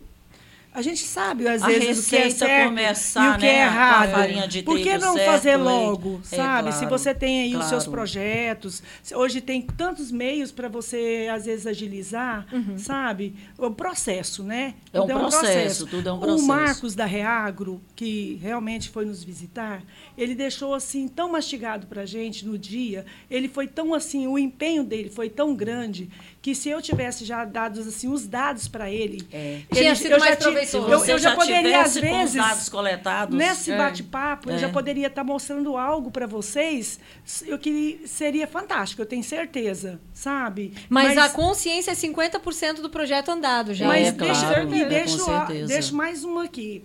a 0.75 0.81
gente 0.81 1.03
sabe, 1.05 1.47
às 1.47 1.63
A 1.63 1.67
vezes, 1.67 2.07
o 2.07 2.09
que 2.09 2.17
é 2.17 2.31
certo 2.31 2.65
começar, 2.69 3.25
e 3.25 3.37
o 3.37 3.39
que 3.41 3.47
né, 3.47 3.53
é 3.59 3.63
errado. 3.65 4.11
farinha 4.11 4.49
de 4.49 4.63
Por 4.63 4.79
que 4.79 4.97
não 4.99 5.15
certo, 5.15 5.27
fazer 5.31 5.57
logo, 5.57 6.21
é, 6.31 6.37
sabe? 6.37 6.73
Se 6.73 6.79
claro, 6.81 6.99
você 6.99 7.15
tem 7.15 7.43
aí 7.43 7.57
os 7.57 7.67
seus 7.67 7.85
claro. 7.85 7.91
projetos, 7.91 8.83
se- 9.03 9.15
hoje 9.15 9.41
tem 9.41 9.61
tantos 9.63 10.11
meios 10.11 10.51
para 10.51 10.69
você, 10.69 11.29
às 11.31 11.45
vezes, 11.47 11.67
agilizar, 11.67 12.47
sabe? 12.79 13.35
O 13.59 13.71
processo, 13.71 14.43
né? 14.43 14.75
É 14.93 15.01
um 15.01 15.07
Tudo 15.07 15.19
processo, 15.19 15.87
tudo 15.87 16.09
é 16.09 16.13
um 16.13 16.17
O 16.17 16.21
processo. 16.21 16.47
Marcos 16.47 16.95
da 16.95 17.05
Reagro, 17.05 17.81
que 17.95 18.39
realmente 18.43 18.89
foi 18.89 19.05
nos 19.05 19.23
visitar, 19.23 19.83
ele 20.17 20.35
deixou 20.35 20.75
assim 20.75 21.07
tão 21.09 21.31
mastigado 21.31 21.87
para 21.87 22.03
a 22.03 22.07
gente 22.07 22.47
no 22.47 22.57
dia, 22.59 23.05
ele 23.31 23.49
foi 23.49 23.67
tão 23.67 23.93
assim, 23.95 24.27
o 24.27 24.39
empenho 24.39 24.85
dele 24.85 25.11
foi 25.11 25.29
tão 25.29 25.55
grande 25.55 26.09
que 26.43 26.57
se 26.57 26.69
eu 26.69 26.83
tivesse 26.83 27.25
já 27.25 27.45
dado 27.45 27.79
assim 27.79 28.09
os 28.09 28.27
dados 28.27 28.67
para 28.67 28.91
ele, 28.91 29.25
É. 29.33 29.61
ele- 29.71 29.81
Tinha 29.81 29.95
sido 29.95 30.11
eu 30.15 30.19
mais 30.19 30.35
proveitoso. 30.35 30.89
Eu, 30.89 30.99
eu 30.99 31.07
já, 31.19 31.31
já 31.31 31.37
poderia 31.37 31.81
às 31.83 31.93
tivesse 31.95 32.01
com 32.01 32.07
os 32.17 32.19
vezes 32.33 32.35
dados 32.35 32.69
coletados, 32.69 33.39
nesse 33.39 33.71
É. 33.71 33.79
bate-papo 33.79 34.51
eu 34.51 34.57
É. 34.57 34.59
já 34.59 34.69
poderia 34.69 35.07
estar 35.07 35.23
mostrando 35.23 35.77
algo 35.77 36.11
para 36.11 36.27
vocês, 36.27 36.99
eu 37.47 37.57
que 37.61 38.01
seria 38.07 38.49
fantástico, 38.49 39.01
eu 39.01 39.07
tenho 39.07 39.23
certeza, 39.23 40.01
sabe? 40.13 40.75
Mas, 40.89 41.17
a 41.17 41.29
consciência 41.29 41.93
é 41.93 41.95
50% 41.95 42.83
do 42.83 42.91
projeto 42.91 43.31
andado 43.31 43.73
já. 43.73 43.87
mas 43.87 44.09
É, 44.09 44.11
deixa, 44.11 44.41
claro, 44.41 44.75
e 44.75 44.83
é, 44.83 44.85
deixo, 44.87 45.25
com 45.25 45.31
a- 45.31 45.47
certeza. 45.47 45.69
deixo 45.69 45.95
mais 45.95 46.25
uma 46.25 46.43
aqui. 46.45 46.83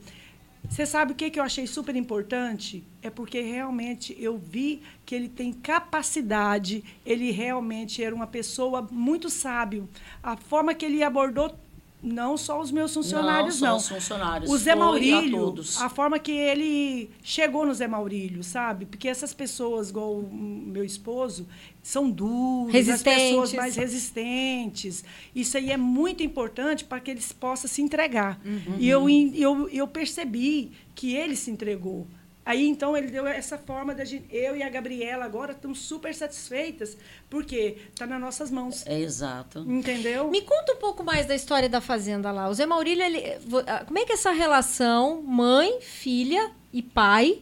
Você 0.70 0.86
sabe 0.86 1.14
o 1.14 1.16
que, 1.16 1.30
que 1.32 1.40
eu 1.40 1.44
achei 1.44 1.66
super 1.66 1.96
importante? 1.96 2.84
É 3.08 3.10
porque 3.10 3.40
realmente 3.42 4.16
eu 4.20 4.38
vi 4.38 4.82
que 5.06 5.16
ele 5.16 5.30
tem 5.30 5.54
capacidade, 5.54 6.84
ele 7.06 7.32
realmente 7.32 8.04
era 8.04 8.14
uma 8.14 8.28
pessoa 8.28 8.86
muito 8.92 9.30
sábio. 9.30 9.88
A 10.22 10.36
forma 10.36 10.74
que 10.74 10.86
ele 10.86 11.02
abordou 11.02 11.56
não 12.04 12.38
só 12.38 12.62
os 12.62 12.72
meus 12.72 12.94
funcionários, 12.94 13.56
só 13.56 13.66
não. 13.68 13.78
os 13.78 13.90
funcionários, 13.90 14.52
O 14.52 14.58
Zé 14.58 14.72
foi 14.72 14.72
a 14.74 14.76
Maurílio, 14.86 15.38
todos. 15.40 15.82
a 15.82 15.90
forma 15.90 16.20
que 16.20 16.32
ele 16.32 17.10
chegou 17.24 17.66
no 17.66 17.74
Zé 17.74 17.88
Maurílio, 17.88 18.44
sabe? 18.44 18.86
Porque 18.86 19.08
essas 19.08 19.34
pessoas, 19.34 19.90
igual 19.90 20.14
o 20.20 20.30
meu 20.32 20.84
esposo, 20.86 21.48
são 21.82 22.10
duras, 22.10 22.88
as 22.88 23.02
pessoas 23.02 23.52
Resistentes. 23.52 23.54
mais 23.56 23.76
resistentes. 23.76 25.04
Isso 25.34 25.58
aí 25.58 25.72
é 25.72 25.78
muito 25.78 26.22
importante 26.22 26.84
para 26.86 27.00
que 27.00 27.10
eles 27.10 27.32
possam 27.32 27.70
se 27.70 27.82
entregar. 27.82 28.40
E 28.78 28.88
eu, 28.88 29.10
eu, 29.10 29.68
eu 29.70 29.88
percebi 29.88 30.72
que 30.94 31.16
ele 31.16 31.36
se 31.36 31.50
entregou. 31.50 32.06
Aí, 32.48 32.66
então, 32.66 32.96
ele 32.96 33.08
deu 33.08 33.28
essa 33.28 33.58
forma 33.58 33.94
da 33.94 34.06
gente. 34.06 34.26
Eu 34.34 34.56
e 34.56 34.64
a 34.64 34.70
Gabriela 34.70 35.26
agora 35.26 35.52
estamos 35.52 35.80
super 35.80 36.16
satisfeitas, 36.16 36.96
porque 37.30 37.76
está 37.90 38.08
nas 38.08 38.22
nossas 38.22 38.50
mãos. 38.50 38.88
É 38.88 38.98
exato. 38.98 39.60
Entendeu? 39.68 40.30
Me 40.32 40.42
conta 40.42 40.72
um 40.72 40.78
pouco 40.78 41.04
mais 41.04 41.26
da 41.26 41.36
história 41.36 41.68
da 41.68 41.82
fazenda 41.82 42.32
lá. 42.32 42.48
O 42.48 42.54
Zé 42.54 42.66
Maurílio, 42.66 43.04
ele, 43.04 43.22
ah, 43.68 43.84
como 43.86 44.00
é 44.00 44.06
que 44.06 44.14
é 44.14 44.16
essa 44.16 44.32
relação 44.32 45.22
mãe, 45.22 45.82
filha 45.82 46.50
e 46.72 46.82
pai 46.82 47.42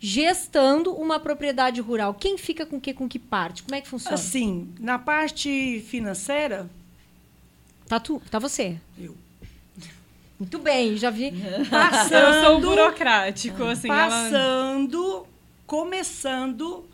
gestando 0.00 0.94
uma 0.94 1.20
propriedade 1.20 1.78
rural? 1.82 2.14
Quem 2.14 2.38
fica 2.38 2.64
com 2.64 2.80
que 2.80 2.94
com 2.94 3.06
que 3.06 3.18
parte? 3.18 3.62
Como 3.62 3.74
é 3.74 3.82
que 3.82 3.88
funciona? 3.88 4.14
Assim, 4.14 4.72
na 4.80 4.98
parte 4.98 5.84
financeira, 5.86 6.66
Tá 7.86 8.00
tu, 8.00 8.22
tá 8.30 8.38
você. 8.38 8.78
eu. 8.98 9.14
Muito 10.38 10.58
bem, 10.58 10.96
já 10.96 11.10
vi. 11.10 11.28
Eu 11.42 11.64
sou 11.64 11.70
Passando, 11.70 12.60
burocrático, 12.68 13.62
assim. 13.64 13.88
ela- 13.90 14.08
passando, 14.08 15.26
começando 15.66 16.84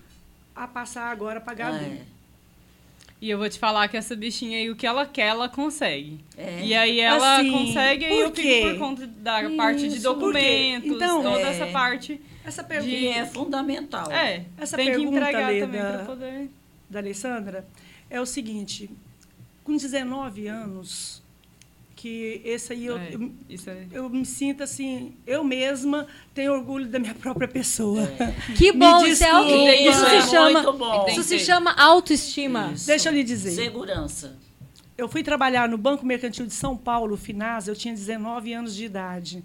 a 0.55 0.67
passar 0.69 1.11
agora 1.11 1.41
para 1.41 1.55
Gabi. 1.55 1.85
É. 1.85 2.03
E 3.21 3.31
eu 3.31 3.39
vou 3.39 3.49
te 3.49 3.57
falar 3.57 3.87
que 3.87 3.97
essa 3.97 4.17
bichinha 4.17 4.59
aí, 4.59 4.69
o 4.69 4.75
que 4.75 4.85
ela 4.85 5.07
quer, 5.07 5.29
ela 5.29 5.49
consegue. 5.49 6.19
É. 6.37 6.61
E 6.65 6.75
aí 6.75 6.99
ela 6.99 7.37
Assim, 7.39 7.53
consegue, 7.53 8.07
por 8.09 8.15
eu 8.21 8.35
fico 8.35 8.71
por 8.71 8.79
conta 8.81 9.07
da 9.07 9.49
parte 9.57 9.89
de 9.89 9.97
Isso, 9.97 10.03
por 10.15 10.33
quê? 10.33 10.41
documentos, 10.43 10.91
Então, 10.91 11.23
toda 11.23 11.39
é. 11.39 11.51
essa 11.51 11.67
parte. 11.69 12.21
Essa 12.45 12.65
Que 12.65 12.69
pergunta 12.69 13.19
é 13.21 13.27
fundamental. 13.27 14.11
É, 14.11 14.45
Essa 14.59 14.77
tem 14.77 14.87
que 14.87 14.93
pergunta, 14.97 15.17
entregar 15.19 15.49
Leda, 15.53 15.67
também 15.67 15.81
pra 15.81 15.99
poder... 16.05 16.51
da 16.91 16.99
Alessandra 16.99 17.65
é 18.11 18.21
o 18.21 18.27
seguinte: 18.27 18.91
com 19.63 19.77
19 19.77 20.49
anos, 20.49 21.22
que 22.03 22.41
esse 22.45 22.73
aí 22.73 22.87
eu, 22.87 22.99
É, 22.99 23.15
eu, 23.15 23.33
isso 23.49 23.71
é... 23.71 23.87
eu 23.93 24.09
me 24.11 24.27
sinto 24.27 24.65
assim, 24.65 25.15
eu 25.25 25.45
mesma 25.45 26.05
tenho 26.35 26.53
orgulho 26.53 26.89
da 26.89 26.99
minha 26.99 27.15
própria 27.15 27.47
pessoa. 27.47 28.03
Que 28.59 28.73
Me 28.73 28.79
bom, 28.81 29.07
isso, 29.07 29.23
é, 29.23 29.31
auto- 29.31 29.49
isso 29.49 29.91
Isso 29.91 30.05
é 30.07 30.21
se 30.23 30.31
chama, 30.31 30.63
muito 30.63 30.73
bom. 30.79 31.07
isso 31.09 31.23
se 31.23 31.37
que 31.37 31.45
chama 31.45 31.73
autoestima. 31.75 32.73
Isso. 32.75 32.87
Deixa 32.89 33.09
eu 33.09 33.13
lhe 33.15 33.23
dizer. 33.23 33.53
Segurança. 33.53 34.37
Eu 34.99 35.09
fui 35.09 35.23
trabalhar 35.23 35.69
no 35.69 35.79
Banco 35.79 36.05
Mercantil 36.05 36.45
de 36.45 36.53
São 36.55 36.77
Paulo, 36.77 37.17
Finasa, 37.17 37.71
eu 37.71 37.77
tinha 37.77 37.95
19 37.95 38.53
anos 38.53 38.75
de 38.75 38.85
idade. 38.85 39.45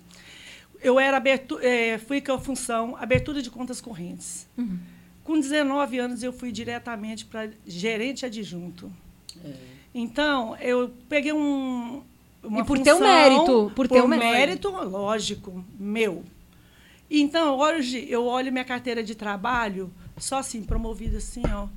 Eu 0.82 1.00
era 1.00 1.18
abertu 1.18 1.60
eh, 1.62 2.00
fui 2.00 2.22
com 2.22 2.32
a 2.34 2.40
função 2.40 2.96
abertura 2.98 3.40
de 3.42 3.52
contas 3.52 3.80
correntes. 3.80 4.48
Uhum. 4.58 4.80
Com 5.24 5.40
19 5.40 6.00
anos 6.00 6.24
eu 6.24 6.34
fui 6.34 6.52
diretamente 6.52 7.24
para 7.26 7.50
gerente 7.68 8.26
adjunto. 8.26 8.92
É. 9.46 9.54
Então, 9.94 10.56
eu 10.58 10.92
peguei 11.08 11.34
um 11.34 12.02
uma 12.48 12.62
E 12.62 12.66
por 12.66 12.80
teu 12.80 12.98
função, 12.98 13.13
mérito, 13.13 13.72
por 13.75 13.88
teu 13.88 14.08
mérito, 14.08 14.70
lógico, 14.70 15.63
meu. 15.80 16.24
Então, 17.10 17.58
hoje 17.58 18.06
eu 18.10 18.25
olho 18.25 18.51
minha 18.51 18.66
carteira 18.66 19.04
de 19.04 19.16
trabalho 19.16 19.92
só 20.18 20.39
assim, 20.39 20.63
promovida 20.63 21.18
assim, 21.18 21.44
ó. 21.54 21.68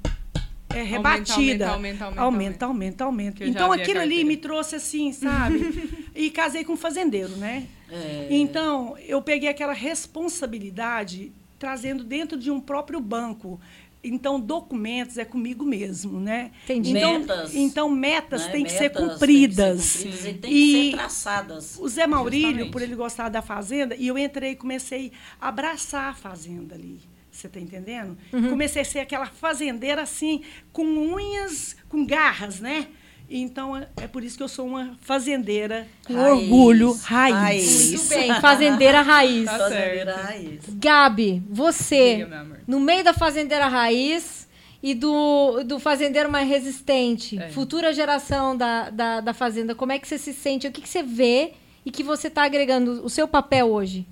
É 0.73 0.83
rebatida. 0.83 1.71
aumenta, 1.71 2.05
aumenta, 2.05 2.23
aumenta, 2.23 2.65
aumenta, 2.67 3.05
aumenta. 3.05 3.45
Já 3.45 3.51
Então 3.51 3.73
aquilo 3.73 4.01
ali 4.01 4.25
me 4.25 4.37
trouxe 4.37 4.77
assim, 4.77 5.13
sabe? 5.13 6.09
e 6.15 6.31
casei 6.31 6.65
com 6.65 6.75
um 6.75 6.77
fazendeiro, 6.77 7.37
né? 7.37 7.67
É. 7.91 8.29
Então, 8.31 8.97
eu 8.99 9.21
peguei 9.21 9.49
aquela 9.49 9.73
responsabilidade 9.73 11.33
trazendo 11.59 12.05
dentro 12.05 12.39
de 12.39 12.51
um 12.51 12.61
próprio 12.61 13.01
banco. 13.01 13.61
Então, 14.03 14.41
documentos 14.41 15.19
é 15.19 15.25
comigo 15.25 15.65
mesmo, 15.65 16.19
né? 16.19 16.53
Entendi. 16.65 16.91
Então, 16.91 17.19
Metas, 17.19 17.55
então 17.55 17.91
metas 17.91 18.47
né? 18.47 18.53
têm 18.53 18.65
que 18.65 18.73
ser 18.73 18.91
têm 18.91 18.91
que 18.91 19.11
cumpridas. 19.13 19.81
ser 19.83 19.99
cumpridas 20.05 20.25
e 20.25 20.35
tem 20.39 20.51
que 20.51 20.91
ser 20.91 20.97
traçadas. 20.97 21.79
O 21.79 21.89
Zé 21.89 22.07
Maurílio, 22.07 22.47
Justamente. 22.49 22.73
por 22.73 22.83
ele 22.83 22.95
gostar 22.95 23.29
da 23.29 23.43
fazenda, 23.43 23.95
e 23.95 24.07
eu 24.09 24.17
entrei 24.17 24.53
e 24.53 24.57
comecei 24.57 25.13
a 25.41 25.49
abraçar 25.49 26.11
a 26.11 26.15
fazenda 26.15 26.75
ali. 26.75 26.99
Você 27.31 27.47
está 27.47 27.61
entendendo? 27.61 28.19
Comecei 28.31 28.83
a 28.83 28.85
ser 28.85 28.99
aquela 29.01 29.27
fazendeira 29.27 30.03
assim, 30.03 30.43
com 30.73 30.83
unhas, 30.85 31.77
com 31.89 32.05
garras, 32.05 32.59
né? 32.61 32.89
Então, 33.31 33.77
é 33.77 33.87
é 33.97 34.09
por 34.09 34.25
isso 34.25 34.37
que 34.37 34.43
eu 34.43 34.49
sou 34.49 34.67
uma 34.67 34.97
fazendeira 35.03 35.87
com 36.05 36.15
Raiz. 36.15 36.43
orgulho, 36.43 36.93
raiz. 37.05 37.35
Raiz. 37.37 37.91
Muito 37.93 38.09
bem, 38.09 38.35
fazendeira 38.41 39.03
raiz. 39.03 39.45
Tá 39.45 39.59
Fazendeira 39.59 40.15
certo. 40.15 40.27
raiz. 40.27 40.61
Gabi, 40.71 41.43
você, 41.49 42.27
no 42.67 42.81
meio 42.81 43.05
da 43.05 43.15
fazendeira 43.15 43.69
raiz 43.69 44.49
e 44.83 44.95
do, 44.95 45.63
do 45.65 45.79
fazendeiro 45.79 46.31
mais 46.31 46.49
resistente, 46.49 47.39
É. 47.39 47.51
futura 47.51 47.93
geração 47.93 48.57
da, 48.57 48.91
da, 48.91 49.21
da 49.21 49.33
fazenda, 49.35 49.75
como 49.75 49.93
é 49.93 49.99
que 49.99 50.09
você 50.09 50.19
se 50.19 50.33
sente? 50.33 50.67
O 50.67 50.73
que, 50.73 50.81
que 50.81 50.89
você 50.89 51.03
vê 51.03 51.53
e 51.87 51.91
que 51.91 52.03
você 52.03 52.29
está 52.29 52.43
agregando 52.45 53.05
o 53.05 53.09
seu 53.09 53.29
papel 53.29 53.69
hoje? 53.71 54.07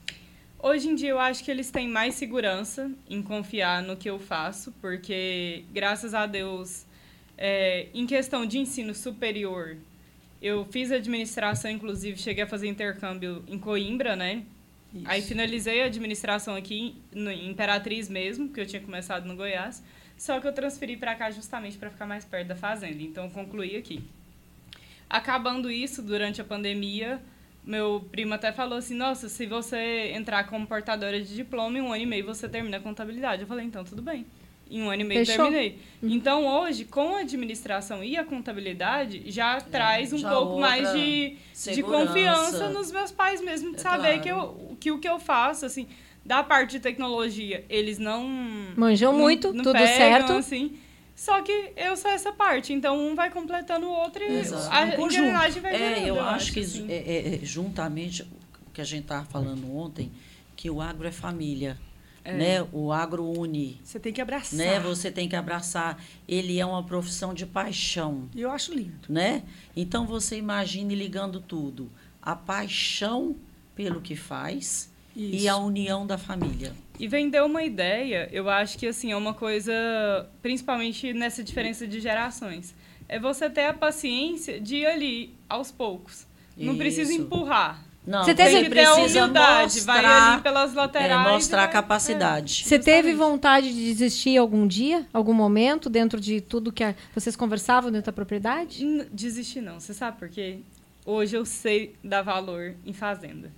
Hoje 0.61 0.89
em 0.89 0.95
dia 0.95 1.11
eu 1.11 1.19
acho 1.21 1.43
que 1.45 1.51
eles 1.51 1.71
têm 1.71 1.89
mais 1.89 2.15
segurança 2.15 2.91
em 3.09 3.23
confiar 3.23 3.83
no 3.83 3.97
que 3.97 4.11
eu 4.11 4.19
faço, 4.19 4.73
porque 4.81 5.65
graças 5.73 6.15
a 6.15 6.27
Deus, 6.27 6.85
é, 7.39 7.87
em 7.95 8.07
questão 8.07 8.45
de 8.45 8.59
ensino 8.59 8.95
superior, 8.95 9.77
eu 10.43 10.65
fiz 10.67 10.91
administração, 10.91 11.71
inclusive 11.71 12.19
cheguei 12.19 12.45
a 12.45 12.47
fazer 12.47 12.69
intercâmbio 12.69 13.45
em 13.47 13.59
Coimbra, 13.59 14.17
né? 14.17 14.45
Aí 15.05 15.21
finalizei 15.21 15.83
a 15.83 15.87
administração 15.87 16.57
aqui 16.57 16.97
no, 17.13 17.31
em 17.31 17.51
Imperatriz 17.51 18.09
mesmo, 18.09 18.49
porque 18.49 18.61
eu 18.61 18.67
tinha 18.67 18.81
começado 18.81 19.27
no 19.27 19.37
Goiás. 19.37 19.83
Só 20.17 20.41
que 20.41 20.49
eu 20.49 20.53
transferi 20.53 20.97
para 20.97 21.15
cá 21.15 21.31
justamente 21.31 21.77
para 21.77 21.91
ficar 21.91 22.07
mais 22.07 22.25
perto 22.25 22.49
da 22.49 22.57
fazenda. 22.57 23.03
Então 23.03 23.29
concluí 23.31 23.77
aqui. 23.77 24.03
Acabando 25.09 25.71
isso, 25.71 26.03
durante 26.03 26.41
a 26.41 26.45
pandemia, 26.45 27.21
meu 27.65 28.05
primo 28.11 28.35
até 28.35 28.51
falou 28.51 28.79
assim: 28.79 28.95
Nossa, 28.95 29.29
se 29.29 29.47
você 29.47 30.13
entrar 30.15 30.45
como 30.45 30.67
portadora 30.67 31.21
de 31.21 31.35
diploma, 31.35 31.79
em 31.79 31.83
um 31.83 31.93
ano 31.93 32.03
e 32.03 32.07
meio 32.07 32.25
você 32.25 32.49
termina 32.49 32.79
a 32.79 32.81
contabilidade. 32.81 33.43
Eu 33.43 33.49
falei: 33.49 33.67
Então, 33.67 33.85
tudo 33.85 34.03
bem. 34.03 34.27
Em 34.71 34.83
um 34.83 34.91
ano 34.91 35.01
e 35.01 35.05
meio 35.05 35.25
Fechou. 35.25 35.45
terminei. 35.47 35.79
Então, 36.03 36.47
hoje, 36.47 36.85
com 36.85 37.15
a 37.17 37.21
administração 37.21 38.05
e 38.05 38.17
a 38.17 38.25
contabilidade, 38.25 39.23
já 39.31 39.61
traz 39.61 40.13
um 40.13 40.19
já 40.19 40.29
pouco 40.31 40.61
mais 40.61 40.93
de, 40.93 41.37
de 41.75 41.83
confiança 41.83 42.69
nos 42.69 42.93
meus 42.93 43.11
pais 43.11 43.41
mesmo, 43.41 43.71
de 43.71 43.77
É 43.77 43.81
saber 43.81 44.21
claro. 44.21 44.21
que, 44.23 44.29
eu, 44.29 44.77
que 44.79 44.91
o 44.93 44.99
que 44.99 45.09
eu 45.09 45.19
faço, 45.19 45.65
assim, 45.65 45.87
da 46.25 46.43
parte 46.43 46.73
de 46.73 46.81
tecnologia, 46.81 47.65
eles 47.69 47.99
não. 47.99 48.29
Manjam 48.77 49.13
não- 49.13 49.19
muito, 49.21 49.53
não 49.55 49.65
tudo 49.65 49.73
pegam, 49.73 49.97
certo. 49.97 50.33
Assim, 50.35 50.79
só 51.17 51.41
que 51.41 51.73
eu 51.77 51.97
sou 51.97 52.11
essa 52.11 52.31
parte, 52.33 52.73
então 52.73 52.97
um 52.97 53.15
vai 53.15 53.31
completando 53.31 53.87
o 53.87 53.91
outro 53.91 54.23
e 54.23 54.41
Exato. 54.41 54.69
a 54.71 54.87
engrenagem 55.03 55.63
vai 55.63 55.75
É, 55.75 55.79
virando, 55.95 56.07
eu 56.09 56.21
acho 56.21 56.53
que 56.53 56.61
assim. 56.61 56.87
é, 56.91 56.95
é, 56.97 57.35
é, 57.35 57.39
juntamente 57.43 58.23
o 58.23 58.71
que 58.73 58.81
a 58.81 58.85
gente 58.85 59.03
estava 59.03 59.25
falando 59.25 59.75
ontem, 59.75 60.13
que 60.55 60.69
o 60.71 60.81
agro 60.83 61.09
é 61.09 61.13
família. 61.13 61.79
É. 62.29 62.37
Né? 62.37 62.69
O 62.73 62.93
agro 62.93 63.25
une. 63.25 63.81
Você 63.83 63.99
tem 63.99 64.13
que 64.13 64.21
abraçar. 64.21 64.59
Né? 64.59 64.79
Você 64.81 65.11
tem 65.11 65.29
que 65.29 65.35
abraçar. 65.35 66.03
Ele 66.29 66.59
é 66.59 66.67
uma 66.67 66.83
profissão 66.83 67.33
de 67.33 67.47
paixão. 67.47 68.29
E 68.35 68.43
eu 68.43 68.51
acho 68.51 68.75
lindo. 68.75 69.09
Né? 69.09 69.43
Então 69.75 70.07
você 70.07 70.37
imagine 70.37 70.95
ligando 70.95 71.41
tudo. 71.41 71.91
A 72.21 72.37
paixão 72.37 73.35
pelo 73.75 74.03
que 74.03 74.15
faz 74.15 74.93
e 75.17 75.37
Isso. 75.37 75.51
a 75.51 75.57
união 75.57 76.07
da 76.07 76.19
família. 76.19 76.73
E 76.99 77.09
vender 77.09 77.43
uma 77.43 77.63
ideia, 77.63 78.29
eu 78.31 78.51
acho 78.51 78.77
que 78.77 78.87
assim 78.87 79.13
é 79.13 79.17
uma 79.17 79.33
coisa, 79.33 79.73
principalmente 80.43 81.13
nessa 81.13 81.43
diferença 81.43 81.87
de 81.87 82.01
gerações. 82.01 82.75
É 83.09 83.19
você 83.19 83.49
ter 83.49 83.65
a 83.65 83.73
paciência 83.73 84.61
de 84.61 84.77
ir 84.77 84.87
ali 84.87 85.35
aos 85.49 85.71
poucos. 85.71 86.27
Não 86.57 86.77
precisa 86.77 87.13
Isso. 87.13 87.23
empurrar. 87.23 87.88
Não, 88.09 88.25
Você 88.25 88.35
teve- 88.35 88.51
Tem 88.53 88.65
que 88.65 88.71
ter 88.71 88.89
humildade, 88.89 89.81
vai 89.83 89.97
mostrar, 90.01 90.33
ali 90.33 90.43
pelas 90.43 90.73
é, 90.73 90.75
laterais. 90.77 91.31
mostrar 91.33 91.59
e 91.59 91.61
a 91.61 91.65
vai- 91.67 91.73
capacidade. 91.75 92.63
Você 92.65 92.79
teve 92.79 93.13
vontade 93.15 93.69
de 93.73 93.85
desistir 93.85 94.39
algum 94.39 94.67
dia, 94.67 95.07
algum 95.13 95.35
momento, 95.35 95.91
dentro 95.91 96.19
de 96.19 96.41
tudo 96.41 96.73
que 96.73 96.83
a- 96.83 96.95
vocês 97.15 97.37
conversavam 97.37 97.91
dentro 97.93 98.07
da 98.07 98.13
propriedade? 98.13 98.83
Desistir 99.13 99.61
não. 99.61 99.79
Você 99.79 99.93
sabe 99.93 100.19
por 100.19 100.29
quê? 100.31 100.61
Hoje 101.05 101.37
eu 101.37 101.45
sei 101.45 101.95
dar 102.03 102.23
valor 102.23 102.75
em 102.87 102.95
fazenda. 102.95 103.53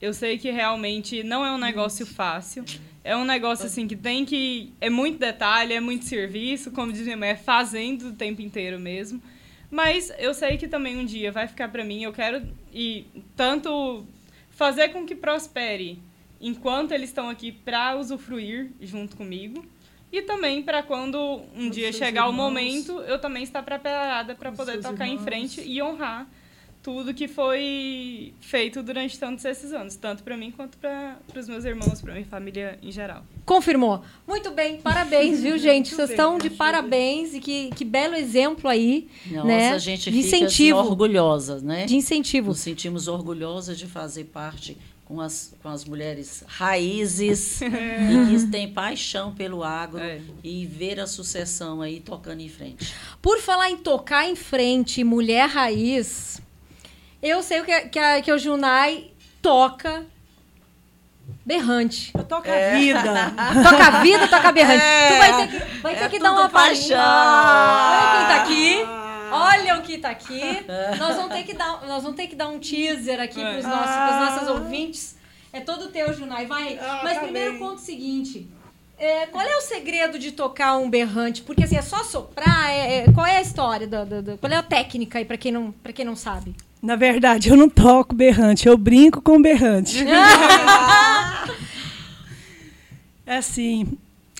Eu 0.00 0.14
sei 0.14 0.38
que 0.38 0.50
realmente 0.50 1.22
não 1.22 1.44
é 1.44 1.52
um 1.52 1.58
negócio 1.58 2.06
fácil. 2.06 2.64
É 3.04 3.14
um 3.16 3.24
negócio 3.26 3.66
assim 3.66 3.86
que 3.86 3.94
tem 3.96 4.24
que. 4.24 4.72
É 4.80 4.88
muito 4.88 5.18
detalhe, 5.18 5.74
é 5.74 5.80
muito 5.80 6.06
serviço, 6.06 6.70
como 6.70 6.92
diz 6.92 7.02
minha 7.02 7.16
mãe, 7.16 7.28
é 7.30 7.36
fazendo 7.36 8.08
o 8.08 8.12
tempo 8.12 8.40
inteiro 8.40 8.80
mesmo. 8.80 9.22
Mas 9.70 10.10
eu 10.18 10.32
sei 10.34 10.56
que 10.56 10.66
também 10.68 10.98
um 10.98 11.04
dia 11.04 11.30
vai 11.30 11.46
ficar 11.46 11.68
pra 11.68 11.84
mim. 11.84 12.02
Eu 12.02 12.12
quero 12.12 12.42
e 12.72 13.06
tanto 13.36 14.06
fazer 14.50 14.88
com 14.88 15.04
que 15.04 15.14
prospere 15.14 15.98
enquanto 16.40 16.92
eles 16.92 17.10
estão 17.10 17.28
aqui 17.28 17.52
pra 17.52 17.96
usufruir 17.96 18.70
junto 18.80 19.16
comigo. 19.16 19.64
E 20.10 20.20
também 20.22 20.62
para 20.62 20.82
quando 20.82 21.18
um 21.56 21.68
Os 21.68 21.74
dia 21.74 21.90
chegar 21.90 22.26
o 22.26 22.30
irmãos. 22.30 22.50
momento, 22.50 22.92
eu 23.00 23.18
também 23.18 23.42
estar 23.42 23.62
preparada 23.62 24.34
para 24.34 24.52
poder 24.52 24.80
tocar 24.82 25.06
em 25.06 25.12
irmãos. 25.12 25.24
frente 25.24 25.62
e 25.62 25.82
honrar 25.82 26.28
tudo 26.82 27.14
que 27.14 27.28
foi 27.28 28.34
feito 28.40 28.82
durante 28.82 29.16
tantos 29.18 29.44
esses 29.44 29.72
anos, 29.72 29.94
tanto 29.94 30.22
para 30.24 30.36
mim 30.36 30.50
quanto 30.50 30.76
para 30.78 31.16
os 31.36 31.46
meus 31.48 31.64
irmãos, 31.64 32.00
para 32.00 32.12
minha 32.14 32.26
família 32.26 32.78
em 32.82 32.90
geral. 32.90 33.22
Confirmou. 33.46 34.02
Muito 34.26 34.50
bem, 34.50 34.80
parabéns, 34.80 35.40
viu, 35.40 35.56
gente? 35.58 35.86
Muito 35.90 35.96
Vocês 35.96 36.08
bem, 36.08 36.16
estão 36.16 36.38
de 36.38 36.50
parabéns 36.50 37.34
e 37.34 37.40
que, 37.40 37.70
que 37.70 37.84
belo 37.84 38.14
exemplo 38.16 38.68
aí, 38.68 39.08
Nossa, 39.30 39.46
né? 39.46 39.70
a 39.72 39.78
gente 39.78 40.10
de 40.10 40.22
fica 40.22 40.36
assim, 40.36 40.44
incentivo, 40.44 40.78
orgulhosa, 40.78 41.60
né? 41.60 41.86
de 41.86 41.94
incentivo. 41.94 42.48
Nos 42.48 42.58
sentimos 42.60 43.06
orgulhosas 43.06 43.78
de 43.78 43.86
fazer 43.86 44.24
parte 44.24 44.76
com 45.04 45.20
as, 45.20 45.54
com 45.62 45.68
as 45.68 45.84
mulheres 45.84 46.42
raízes 46.48 47.60
e 47.60 47.66
que 48.40 48.46
têm 48.50 48.72
paixão 48.72 49.32
pelo 49.34 49.62
agro 49.62 50.00
É. 50.00 50.20
e 50.42 50.66
ver 50.66 50.98
a 50.98 51.06
sucessão 51.06 51.80
aí 51.80 52.00
tocando 52.00 52.40
em 52.40 52.48
frente. 52.48 52.92
Por 53.20 53.38
falar 53.38 53.70
em 53.70 53.76
tocar 53.76 54.28
em 54.28 54.34
frente, 54.34 55.04
mulher 55.04 55.48
raiz, 55.48 56.40
eu 57.22 57.42
sei 57.42 57.60
o 57.60 57.64
que, 57.64 57.80
que, 57.88 57.98
a, 57.98 58.20
que 58.22 58.32
o 58.32 58.38
Junai 58.38 59.10
toca 59.40 60.04
berrante. 61.44 62.12
Eu 62.16 62.24
toco 62.24 62.48
É. 62.48 62.72
a 62.72 62.78
vida. 62.78 63.02
Toca 63.62 63.86
a 63.86 64.02
vida, 64.02 64.28
toca 64.28 64.52
berrante. 64.52 64.82
É, 64.82 65.08
tu 65.08 65.18
vai 65.18 65.36
ter 65.36 65.48
que, 65.48 65.80
vai 65.80 65.94
ter 65.96 66.04
é 66.04 66.08
que 66.08 66.18
dar 66.18 66.32
uma 66.32 66.48
paixão. 66.48 66.98
Olha 66.98 68.16
quem 68.16 68.26
tá 68.26 68.42
aqui. 68.42 68.76
Olha 69.34 69.78
o 69.78 69.82
que 69.82 69.98
tá 69.98 70.10
aqui. 70.10 70.66
Nós 70.98 71.16
vamos 71.16 71.32
ter 71.32 71.44
que 71.44 71.54
dar, 71.54 71.82
nós 71.86 72.02
vamos 72.02 72.16
ter 72.16 72.26
que 72.26 72.36
dar 72.36 72.48
um 72.48 72.58
teaser 72.58 73.20
aqui 73.20 73.40
É. 73.42 73.52
pros 73.52 73.64
nossos, 73.64 73.96
pros 73.96 74.16
nossos 74.20 74.48
ouvintes. 74.48 75.16
É 75.52 75.60
todo 75.60 75.88
teu, 75.88 76.12
Junai. 76.12 76.46
Vai. 76.46 76.78
Ah, 76.80 77.00
Mas 77.02 77.14
tá 77.14 77.20
primeiro 77.24 77.52
bem. 77.52 77.60
conta 77.60 77.74
o 77.76 77.78
seguinte. 77.78 78.48
é, 78.98 79.26
qual 79.26 79.44
é 79.44 79.56
o 79.56 79.60
segredo 79.60 80.18
de 80.18 80.32
tocar 80.32 80.76
um 80.76 80.88
berrante? 80.88 81.42
Porque 81.42 81.64
assim, 81.64 81.76
é 81.76 81.82
só 81.82 82.04
soprar? 82.04 82.70
É, 82.70 82.98
é- 82.98 83.12
qual 83.12 83.26
é 83.26 83.38
a 83.38 83.42
história? 83.42 83.86
Do, 83.86 84.04
do- 84.06 84.22
do- 84.22 84.38
qual 84.38 84.52
é 84.52 84.56
a 84.56 84.62
técnica 84.62 85.18
aí, 85.18 85.24
pra 85.24 85.36
quem 85.36 85.50
não, 85.50 85.72
pra 85.72 85.92
quem 85.92 86.04
não 86.04 86.14
sabe? 86.14 86.54
Na 86.82 86.96
verdade, 86.96 87.48
eu 87.48 87.56
não 87.56 87.68
toco 87.68 88.12
berrante, 88.14 88.66
eu 88.66 88.76
brinco 88.76 89.22
com 89.22 89.40
berrante. 89.40 90.04
É 93.24 93.36
assim, 93.36 93.86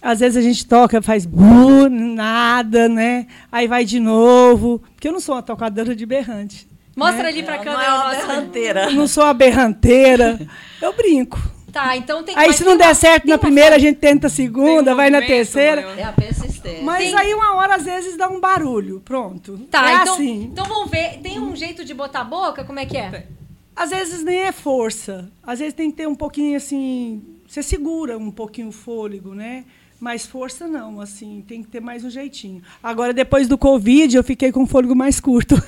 Às 0.02 0.18
vezes 0.20 0.36
a 0.36 0.42
gente 0.42 0.66
toca, 0.66 1.00
faz 1.00 1.24
bu, 1.24 1.88
nada, 1.88 2.88
né? 2.88 3.26
Aí 3.50 3.68
vai 3.68 3.84
de 3.84 4.00
novo. 4.00 4.82
Porque 4.94 5.06
eu 5.06 5.12
não 5.12 5.20
sou 5.20 5.36
uma 5.36 5.42
tocadora 5.42 5.94
de 5.94 6.04
berrante. 6.04 6.66
Mostra 6.96 7.28
ali 7.28 7.42
pra 7.44 7.54
Ela 7.54 7.64
câmera. 7.64 7.82
não 7.82 7.88
é 7.88 7.92
o 7.94 7.96
uma 8.02 8.12
nosso- 8.14 8.26
berranteira. 8.26 8.84
Eu 8.86 8.92
não 8.92 9.06
sou 9.06 9.22
uma 9.24 9.32
berranteira. 9.32 10.40
Eu 10.80 10.92
brinco. 10.94 11.40
Tá, 11.72 11.96
então 11.96 12.22
tem 12.22 12.36
Aí 12.36 12.52
se 12.52 12.64
não 12.64 12.76
der 12.76 12.94
certo 12.94 13.26
na 13.26 13.38
primeira, 13.38 13.76
a 13.76 13.78
gente 13.78 13.96
tenta 13.98 14.26
a 14.26 14.30
segunda, 14.30 14.92
um 14.92 14.96
vai 14.96 15.08
na 15.08 15.22
terceira. 15.22 15.82
É 15.96 16.02
a 16.04 16.12
persistência. 16.12 16.51
Mas 16.82 17.04
Tem- 17.04 17.18
aí 17.18 17.34
uma 17.34 17.56
hora, 17.56 17.76
às 17.76 17.84
vezes, 17.84 18.16
dá 18.16 18.28
um 18.28 18.40
barulho. 18.40 19.00
Pronto. 19.04 19.58
Tá, 19.70 19.90
é 19.90 19.94
então, 20.02 20.14
assim. 20.14 20.42
então 20.44 20.64
vamos 20.64 20.90
ver. 20.90 21.18
Tem 21.22 21.38
um 21.38 21.54
jeito 21.54 21.84
de 21.84 21.94
botar 21.94 22.20
a 22.20 22.24
boca? 22.24 22.64
Como 22.64 22.78
é 22.78 22.86
que 22.86 22.96
é? 22.96 23.26
Às 23.74 23.90
vezes 23.90 24.22
nem 24.22 24.40
é 24.40 24.52
força. 24.52 25.30
Às 25.42 25.58
vezes 25.58 25.74
tem 25.74 25.90
que 25.90 25.96
ter 25.96 26.06
um 26.06 26.14
pouquinho 26.14 26.56
assim. 26.56 27.22
Você 27.46 27.62
segura 27.62 28.16
um 28.18 28.30
pouquinho 28.30 28.68
o 28.68 28.72
fôlego, 28.72 29.34
né? 29.34 29.64
Mas 30.00 30.26
força 30.26 30.66
não, 30.66 31.00
assim, 31.00 31.44
tem 31.46 31.62
que 31.62 31.68
ter 31.68 31.80
mais 31.80 32.04
um 32.04 32.10
jeitinho. 32.10 32.60
Agora, 32.82 33.12
depois 33.12 33.46
do 33.46 33.56
Covid, 33.56 34.16
eu 34.16 34.24
fiquei 34.24 34.50
com 34.50 34.64
o 34.64 34.66
fôlego 34.66 34.96
mais 34.96 35.20
curto. 35.20 35.54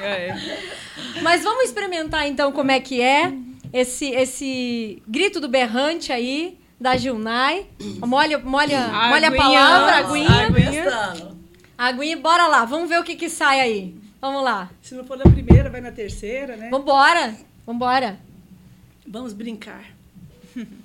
É. 0.00 0.34
Mas 1.22 1.44
vamos 1.44 1.64
experimentar 1.64 2.26
então 2.26 2.50
como 2.50 2.72
é 2.72 2.80
que 2.80 3.00
é 3.00 3.32
esse, 3.72 4.06
esse 4.06 5.00
grito 5.06 5.38
do 5.38 5.48
berrante 5.48 6.12
aí 6.12 6.58
da 6.82 6.96
Gilnai. 6.96 7.66
Molha, 8.00 8.38
molha, 8.38 8.88
molha 8.88 9.28
a 9.28 9.28
Aguinha. 9.28 9.30
palavra, 9.30 9.96
aguinha. 9.98 10.46
Aguinha. 10.46 11.34
Aguinha, 11.78 12.16
bora 12.16 12.48
lá. 12.48 12.64
Vamos 12.64 12.88
ver 12.88 12.98
o 12.98 13.04
que 13.04 13.14
que 13.14 13.30
sai 13.30 13.60
aí. 13.60 13.94
Vamos 14.20 14.42
lá. 14.42 14.68
Se 14.82 14.94
não 14.94 15.04
for 15.04 15.16
na 15.16 15.24
primeira, 15.24 15.70
vai 15.70 15.80
na 15.80 15.92
terceira, 15.92 16.56
né? 16.56 16.68
Vambora. 16.70 17.36
Vambora. 17.64 18.18
Vamos 19.06 19.32
brincar. 19.32 19.84
Que 20.54 20.66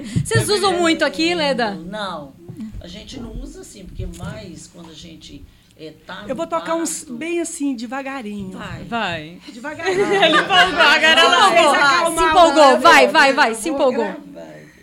Berrante 0.00 0.18
é. 0.18 0.24
Vocês 0.24 0.48
usam 0.48 0.78
muito 0.78 1.04
aqui, 1.04 1.34
Leda? 1.34 1.74
Não. 1.74 2.32
A 2.80 2.88
gente 2.88 3.20
não 3.20 3.32
usa 3.32 3.60
assim, 3.60 3.84
porque 3.84 4.06
mais 4.06 4.66
quando 4.66 4.90
a 4.90 4.94
gente 4.94 5.44
é, 5.78 5.92
tá 6.06 6.24
Eu 6.26 6.34
vou 6.34 6.46
tocar 6.46 6.74
uns 6.74 7.04
bem 7.04 7.38
assim, 7.40 7.76
devagarinho. 7.76 8.56
Vai. 8.56 8.84
Vai. 8.84 9.38
Devagarinho. 9.52 10.00
Ele 10.00 10.38
empolgou, 10.38 10.80
agora 10.80 11.20
ela 11.20 11.42
Se 11.42 11.48
empolgou. 11.58 12.16
Se 12.16 12.24
empolgou. 12.24 12.80
Vai, 12.80 13.08
vai, 13.08 13.34
vai. 13.34 13.54
Se 13.54 13.68
empolgou. 13.68 14.10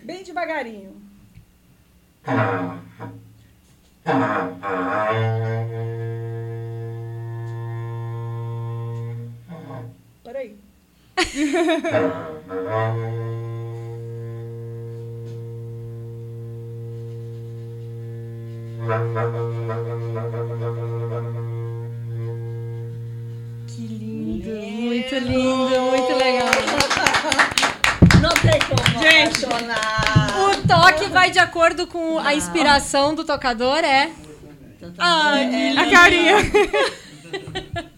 Bem 0.03 0.23
devagarinho. 0.23 0.93
Peraí. 10.23 10.55
Que 23.67 23.81
lindo. 23.81 24.49
Muito 24.81 25.15
lindo, 25.15 25.81
muito 25.81 26.13
legal. 26.17 26.51
Não 28.21 28.29
tem 28.31 28.59
como 28.61 29.01
Gente. 29.01 29.45
O 29.45 30.67
toque 30.67 31.09
vai 31.09 31.31
de 31.31 31.39
acordo 31.39 31.87
com 31.87 32.19
a 32.19 32.35
inspiração 32.35 33.15
do 33.15 33.23
tocador, 33.23 33.77
é? 33.79 34.11
Ai, 34.97 35.77
A 35.77 35.89
carinha. 35.89 36.35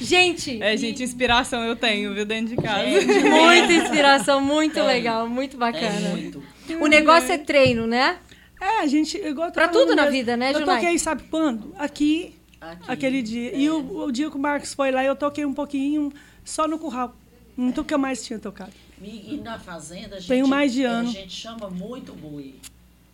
Gente, 0.00 0.62
É, 0.62 0.76
gente, 0.76 1.02
inspiração 1.02 1.64
eu 1.64 1.76
tenho, 1.76 2.12
viu, 2.12 2.26
dentro 2.26 2.54
de 2.54 2.62
casa. 2.62 2.84
muita 2.86 3.72
inspiração, 3.72 4.38
muito 4.38 4.82
legal, 4.82 5.26
muito 5.26 5.56
É 5.56 5.60
bacana. 5.60 6.08
muito. 6.10 6.42
O 6.80 6.86
negócio 6.86 7.32
é 7.32 7.38
treino, 7.38 7.86
né? 7.86 8.16
É, 8.64 8.80
a 8.80 8.86
gente. 8.86 9.16
Igual 9.18 9.48
eu 9.48 9.52
Pra 9.52 9.68
tudo 9.68 9.94
na 9.94 10.02
mesmo. 10.02 10.10
vida, 10.18 10.36
né, 10.36 10.52
Eu 10.54 10.60
Junai? 10.60 10.80
toquei, 10.80 10.98
sabe 10.98 11.22
quando? 11.30 11.74
Aqui, 11.78 12.34
Aqui. 12.60 12.84
aquele 12.90 13.22
dia. 13.22 13.54
E 13.54 13.68
o, 13.68 14.04
o 14.04 14.10
dia 14.12 14.30
que 14.30 14.36
o 14.36 14.40
Marcos 14.40 14.72
foi 14.74 14.90
lá, 14.90 15.04
eu 15.04 15.14
toquei 15.16 15.44
um 15.44 15.52
pouquinho 15.54 16.12
só 16.44 16.66
no 16.66 16.78
curral. 16.78 17.14
Não 17.56 17.70
que 17.72 17.92
eu 17.94 17.98
mais 17.98 18.24
tinha 18.24 18.38
tocado. 18.38 18.72
E, 19.02 19.34
e 19.34 19.40
na 19.40 19.58
fazenda, 19.58 20.16
a 20.16 20.18
gente, 20.18 20.28
Tenho 20.28 20.48
mais 20.48 20.72
de 20.72 20.82
é, 20.82 20.86
ano. 20.86 21.08
a 21.08 21.12
gente 21.12 21.32
chama 21.32 21.68
muito 21.68 22.12
boi, 22.14 22.54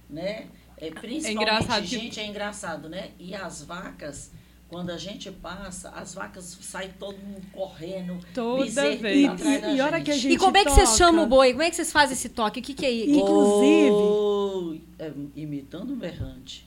né? 0.08 0.46
É, 0.78 0.90
principalmente, 0.90 1.30
engraçado 1.32 1.80
que- 1.82 1.86
gente, 1.88 2.20
é 2.20 2.26
engraçado, 2.26 2.88
né? 2.88 3.10
E 3.18 3.34
as 3.34 3.62
vacas, 3.62 4.30
quando 4.70 4.90
a 4.90 4.96
gente 4.96 5.30
passa, 5.30 5.90
as 5.90 6.14
vacas 6.14 6.56
saem 6.62 6.90
todo 6.98 7.18
mundo 7.18 7.44
correndo. 7.52 8.18
Toda 8.32 8.64
vez. 8.96 9.26
tá 9.26 9.32
atrás 9.32 9.58
E- 9.58 9.60
da 9.60 9.72
e 9.72 9.80
hora 9.80 10.00
que 10.00 10.10
a 10.10 10.14
gente 10.16 10.32
E 10.32 10.38
como 10.38 10.56
é 10.56 10.64
que 10.64 10.70
vocês 10.70 10.96
chamam 10.96 11.24
o 11.24 11.26
boi? 11.26 11.50
Como 11.50 11.62
é 11.62 11.68
que 11.70 11.76
vocês 11.76 11.90
fazem 11.92 12.12
esse 12.14 12.28
toque? 12.28 12.60
O 12.60 12.62
que, 12.62 12.72
que 12.74 12.86
é 12.86 12.90
isso? 12.90 13.10
Inclusive- 13.18 13.90
Oi, 13.90 14.80
é, 14.98 15.12
imitando 15.36 15.92
um 15.92 15.96
berrante. 15.96 16.66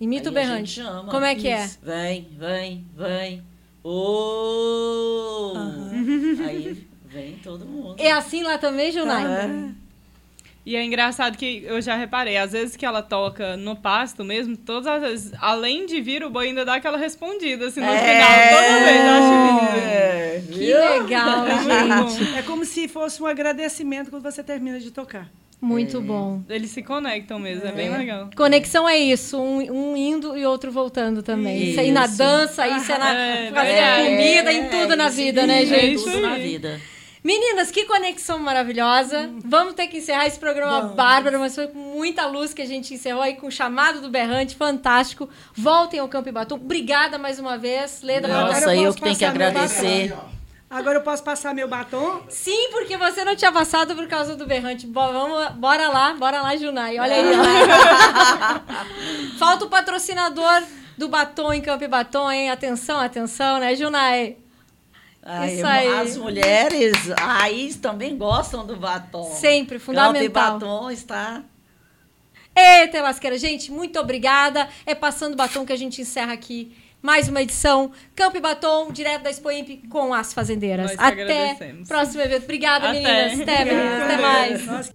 Imita 0.00 0.30
o 0.30 0.32
Aí 0.32 0.38
a 0.38 0.40
berrante. 0.46 0.70
gente 0.72 0.86
chama. 0.86 1.10
Como 1.10 1.24
é 1.26 1.34
que 1.34 1.48
Isso. 1.50 1.78
Vem, 1.82 2.28
vem, 2.38 2.86
vem. 2.96 3.42
Ô! 3.82 5.52
Aí 6.46 6.86
vem 7.04 7.36
todo 7.42 7.66
mundo. 7.66 7.96
é? 7.98 8.06
É 8.06 8.12
assim 8.12 8.42
lá 8.42 8.56
também, 8.58 8.92
Junai? 8.92 9.24
É. 9.26 9.70
E 10.64 10.76
é 10.76 10.84
engraçado 10.84 11.38
que 11.38 11.64
eu 11.66 11.80
já 11.80 11.96
reparei, 11.96 12.36
às 12.36 12.52
vezes 12.52 12.76
que 12.76 12.84
ela 12.84 13.00
toca 13.02 13.56
no 13.56 13.74
pasto 13.74 14.22
mesmo, 14.22 14.56
todas 14.56 14.86
as 14.86 15.00
vezes, 15.00 15.32
além 15.40 15.86
de 15.86 16.00
vir, 16.02 16.22
o 16.22 16.28
boi 16.30 16.48
ainda 16.48 16.64
dá 16.64 16.74
aquela 16.74 16.98
respondida, 16.98 17.66
assim, 17.68 17.80
no 17.80 17.86
final, 17.86 18.28
toda 18.50 18.84
vez, 18.84 19.04
eu 19.04 19.10
acho 19.10 19.46
lindo. 19.46 19.86
É, 19.86 20.42
Que 20.52 20.58
viu? 20.58 20.78
legal, 20.78 21.46
gente. 21.46 22.38
É 22.38 22.42
como 22.42 22.64
se 22.66 22.86
fosse 22.88 23.22
um 23.22 23.26
agradecimento 23.26 24.10
quando 24.10 24.22
você 24.22 24.42
termina 24.44 24.78
de 24.78 24.90
tocar. 24.90 25.28
Muito 25.62 26.00
bom. 26.00 26.40
Eles 26.48 26.70
se 26.70 26.82
conectam 26.82 27.38
mesmo, 27.38 27.66
é, 27.68 27.72
bem 27.72 27.90
legal. 27.90 28.30
Conexão 28.34 28.88
é 28.88 28.96
isso, 28.96 29.38
um, 29.38 29.58
um 29.92 29.96
indo 29.96 30.36
e 30.36 30.46
outro 30.46 30.72
voltando 30.72 31.22
também. 31.22 31.70
Isso, 31.70 31.80
aí 31.80 31.92
na 31.92 32.06
Isso. 32.06 32.16
dança, 32.16 32.66
isso 32.66 32.90
é 32.90 32.98
na 32.98 33.12
É, 33.20 33.48
é, 33.48 34.04
comida, 34.04 34.52
em 34.52 34.68
tudo 34.68 34.96
na 34.96 35.08
isso 35.08 35.16
vida, 35.16 35.46
né, 35.46 35.60
mesmo, 35.60 35.74
gente? 35.74 35.94
isso 35.96 36.04
Tudo 36.10 36.20
na 36.20 36.36
vida. 36.36 36.80
Meninas, 37.22 37.70
que 37.70 37.84
conexão 37.84 38.38
maravilhosa. 38.38 39.30
Vamos 39.44 39.74
ter 39.74 39.88
que 39.88 39.98
encerrar 39.98 40.26
esse 40.26 40.38
programa 40.38 40.80
Vamos. 40.80 40.96
bárbaro, 40.96 41.38
mas 41.38 41.54
foi 41.54 41.68
com 41.68 41.78
muita 41.78 42.26
luz 42.26 42.54
que 42.54 42.62
a 42.62 42.66
gente 42.66 42.94
encerrou 42.94 43.22
aí 43.22 43.34
com 43.34 43.48
o 43.48 43.50
chamado 43.50 44.00
do 44.00 44.08
berrante, 44.08 44.56
fantástico. 44.56 45.28
Voltem 45.54 46.00
ao 46.00 46.08
Campo 46.08 46.30
e 46.30 46.32
Batom. 46.32 46.54
Obrigada 46.56 47.18
mais 47.18 47.38
uma 47.38 47.58
vez, 47.58 48.00
Leda. 48.02 48.26
Agora 48.26 48.54
Nossa, 48.54 48.74
eu 48.74 48.84
eu 48.84 48.94
que 48.94 49.02
tenho 49.02 49.16
que 49.16 49.24
agradecer. 49.24 50.14
Agora 50.70 50.98
eu 50.98 51.02
posso 51.02 51.22
passar 51.24 51.52
meu 51.52 51.66
batom? 51.66 52.22
Sim, 52.28 52.68
porque 52.70 52.96
você 52.96 53.24
não 53.24 53.34
tinha 53.34 53.50
passado 53.50 53.92
por 53.96 54.06
causa 54.06 54.36
do 54.36 54.46
berrante. 54.46 54.86
Bo- 54.86 55.12
vamos, 55.12 55.48
bora 55.56 55.88
lá, 55.88 56.14
bora 56.14 56.40
lá, 56.40 56.56
Junai. 56.56 56.96
Olha 56.96 57.16
aí. 57.16 57.24
Falta 59.36 59.64
o 59.64 59.68
patrocinador 59.68 60.62
do 60.96 61.08
batom 61.08 61.52
em 61.52 61.60
Campo 61.60 61.82
e 61.82 61.88
Batom, 61.88 62.30
hein? 62.30 62.50
Atenção, 62.50 63.00
atenção, 63.00 63.58
né, 63.58 63.74
Junai? 63.74 64.36
Ai, 65.32 65.54
Isso 65.54 65.66
aí. 65.66 65.86
As 65.86 66.16
mulheres 66.16 66.96
aí 67.20 67.72
também 67.74 68.16
gostam 68.16 68.66
do 68.66 68.74
batom. 68.76 69.30
Sempre, 69.34 69.78
fundamental. 69.78 70.12
Campo 70.12 70.24
e 70.24 70.28
batom 70.28 70.90
está. 70.90 71.42
Eita, 72.56 73.00
lasqueira. 73.00 73.38
Gente, 73.38 73.70
muito 73.70 73.98
obrigada. 74.00 74.68
É 74.84 74.92
Passando 74.92 75.36
Batom 75.36 75.64
que 75.64 75.72
a 75.72 75.76
gente 75.76 76.02
encerra 76.02 76.32
aqui 76.32 76.76
mais 77.00 77.28
uma 77.28 77.40
edição. 77.42 77.92
Campo 78.14 78.36
e 78.36 78.40
Batom, 78.40 78.90
direto 78.90 79.22
da 79.22 79.30
Expo 79.30 79.50
Imp 79.52 79.88
com 79.88 80.12
as 80.12 80.32
fazendeiras. 80.32 80.90
Nós 80.90 80.98
Até 80.98 81.74
próximo 81.86 82.22
evento. 82.22 82.42
Obrigada, 82.42 82.90
Até. 82.90 83.00
meninas. 83.28 83.40
Até. 83.40 83.62
Até 84.02 84.16
mais. 84.16 84.66
Nossa, 84.66 84.94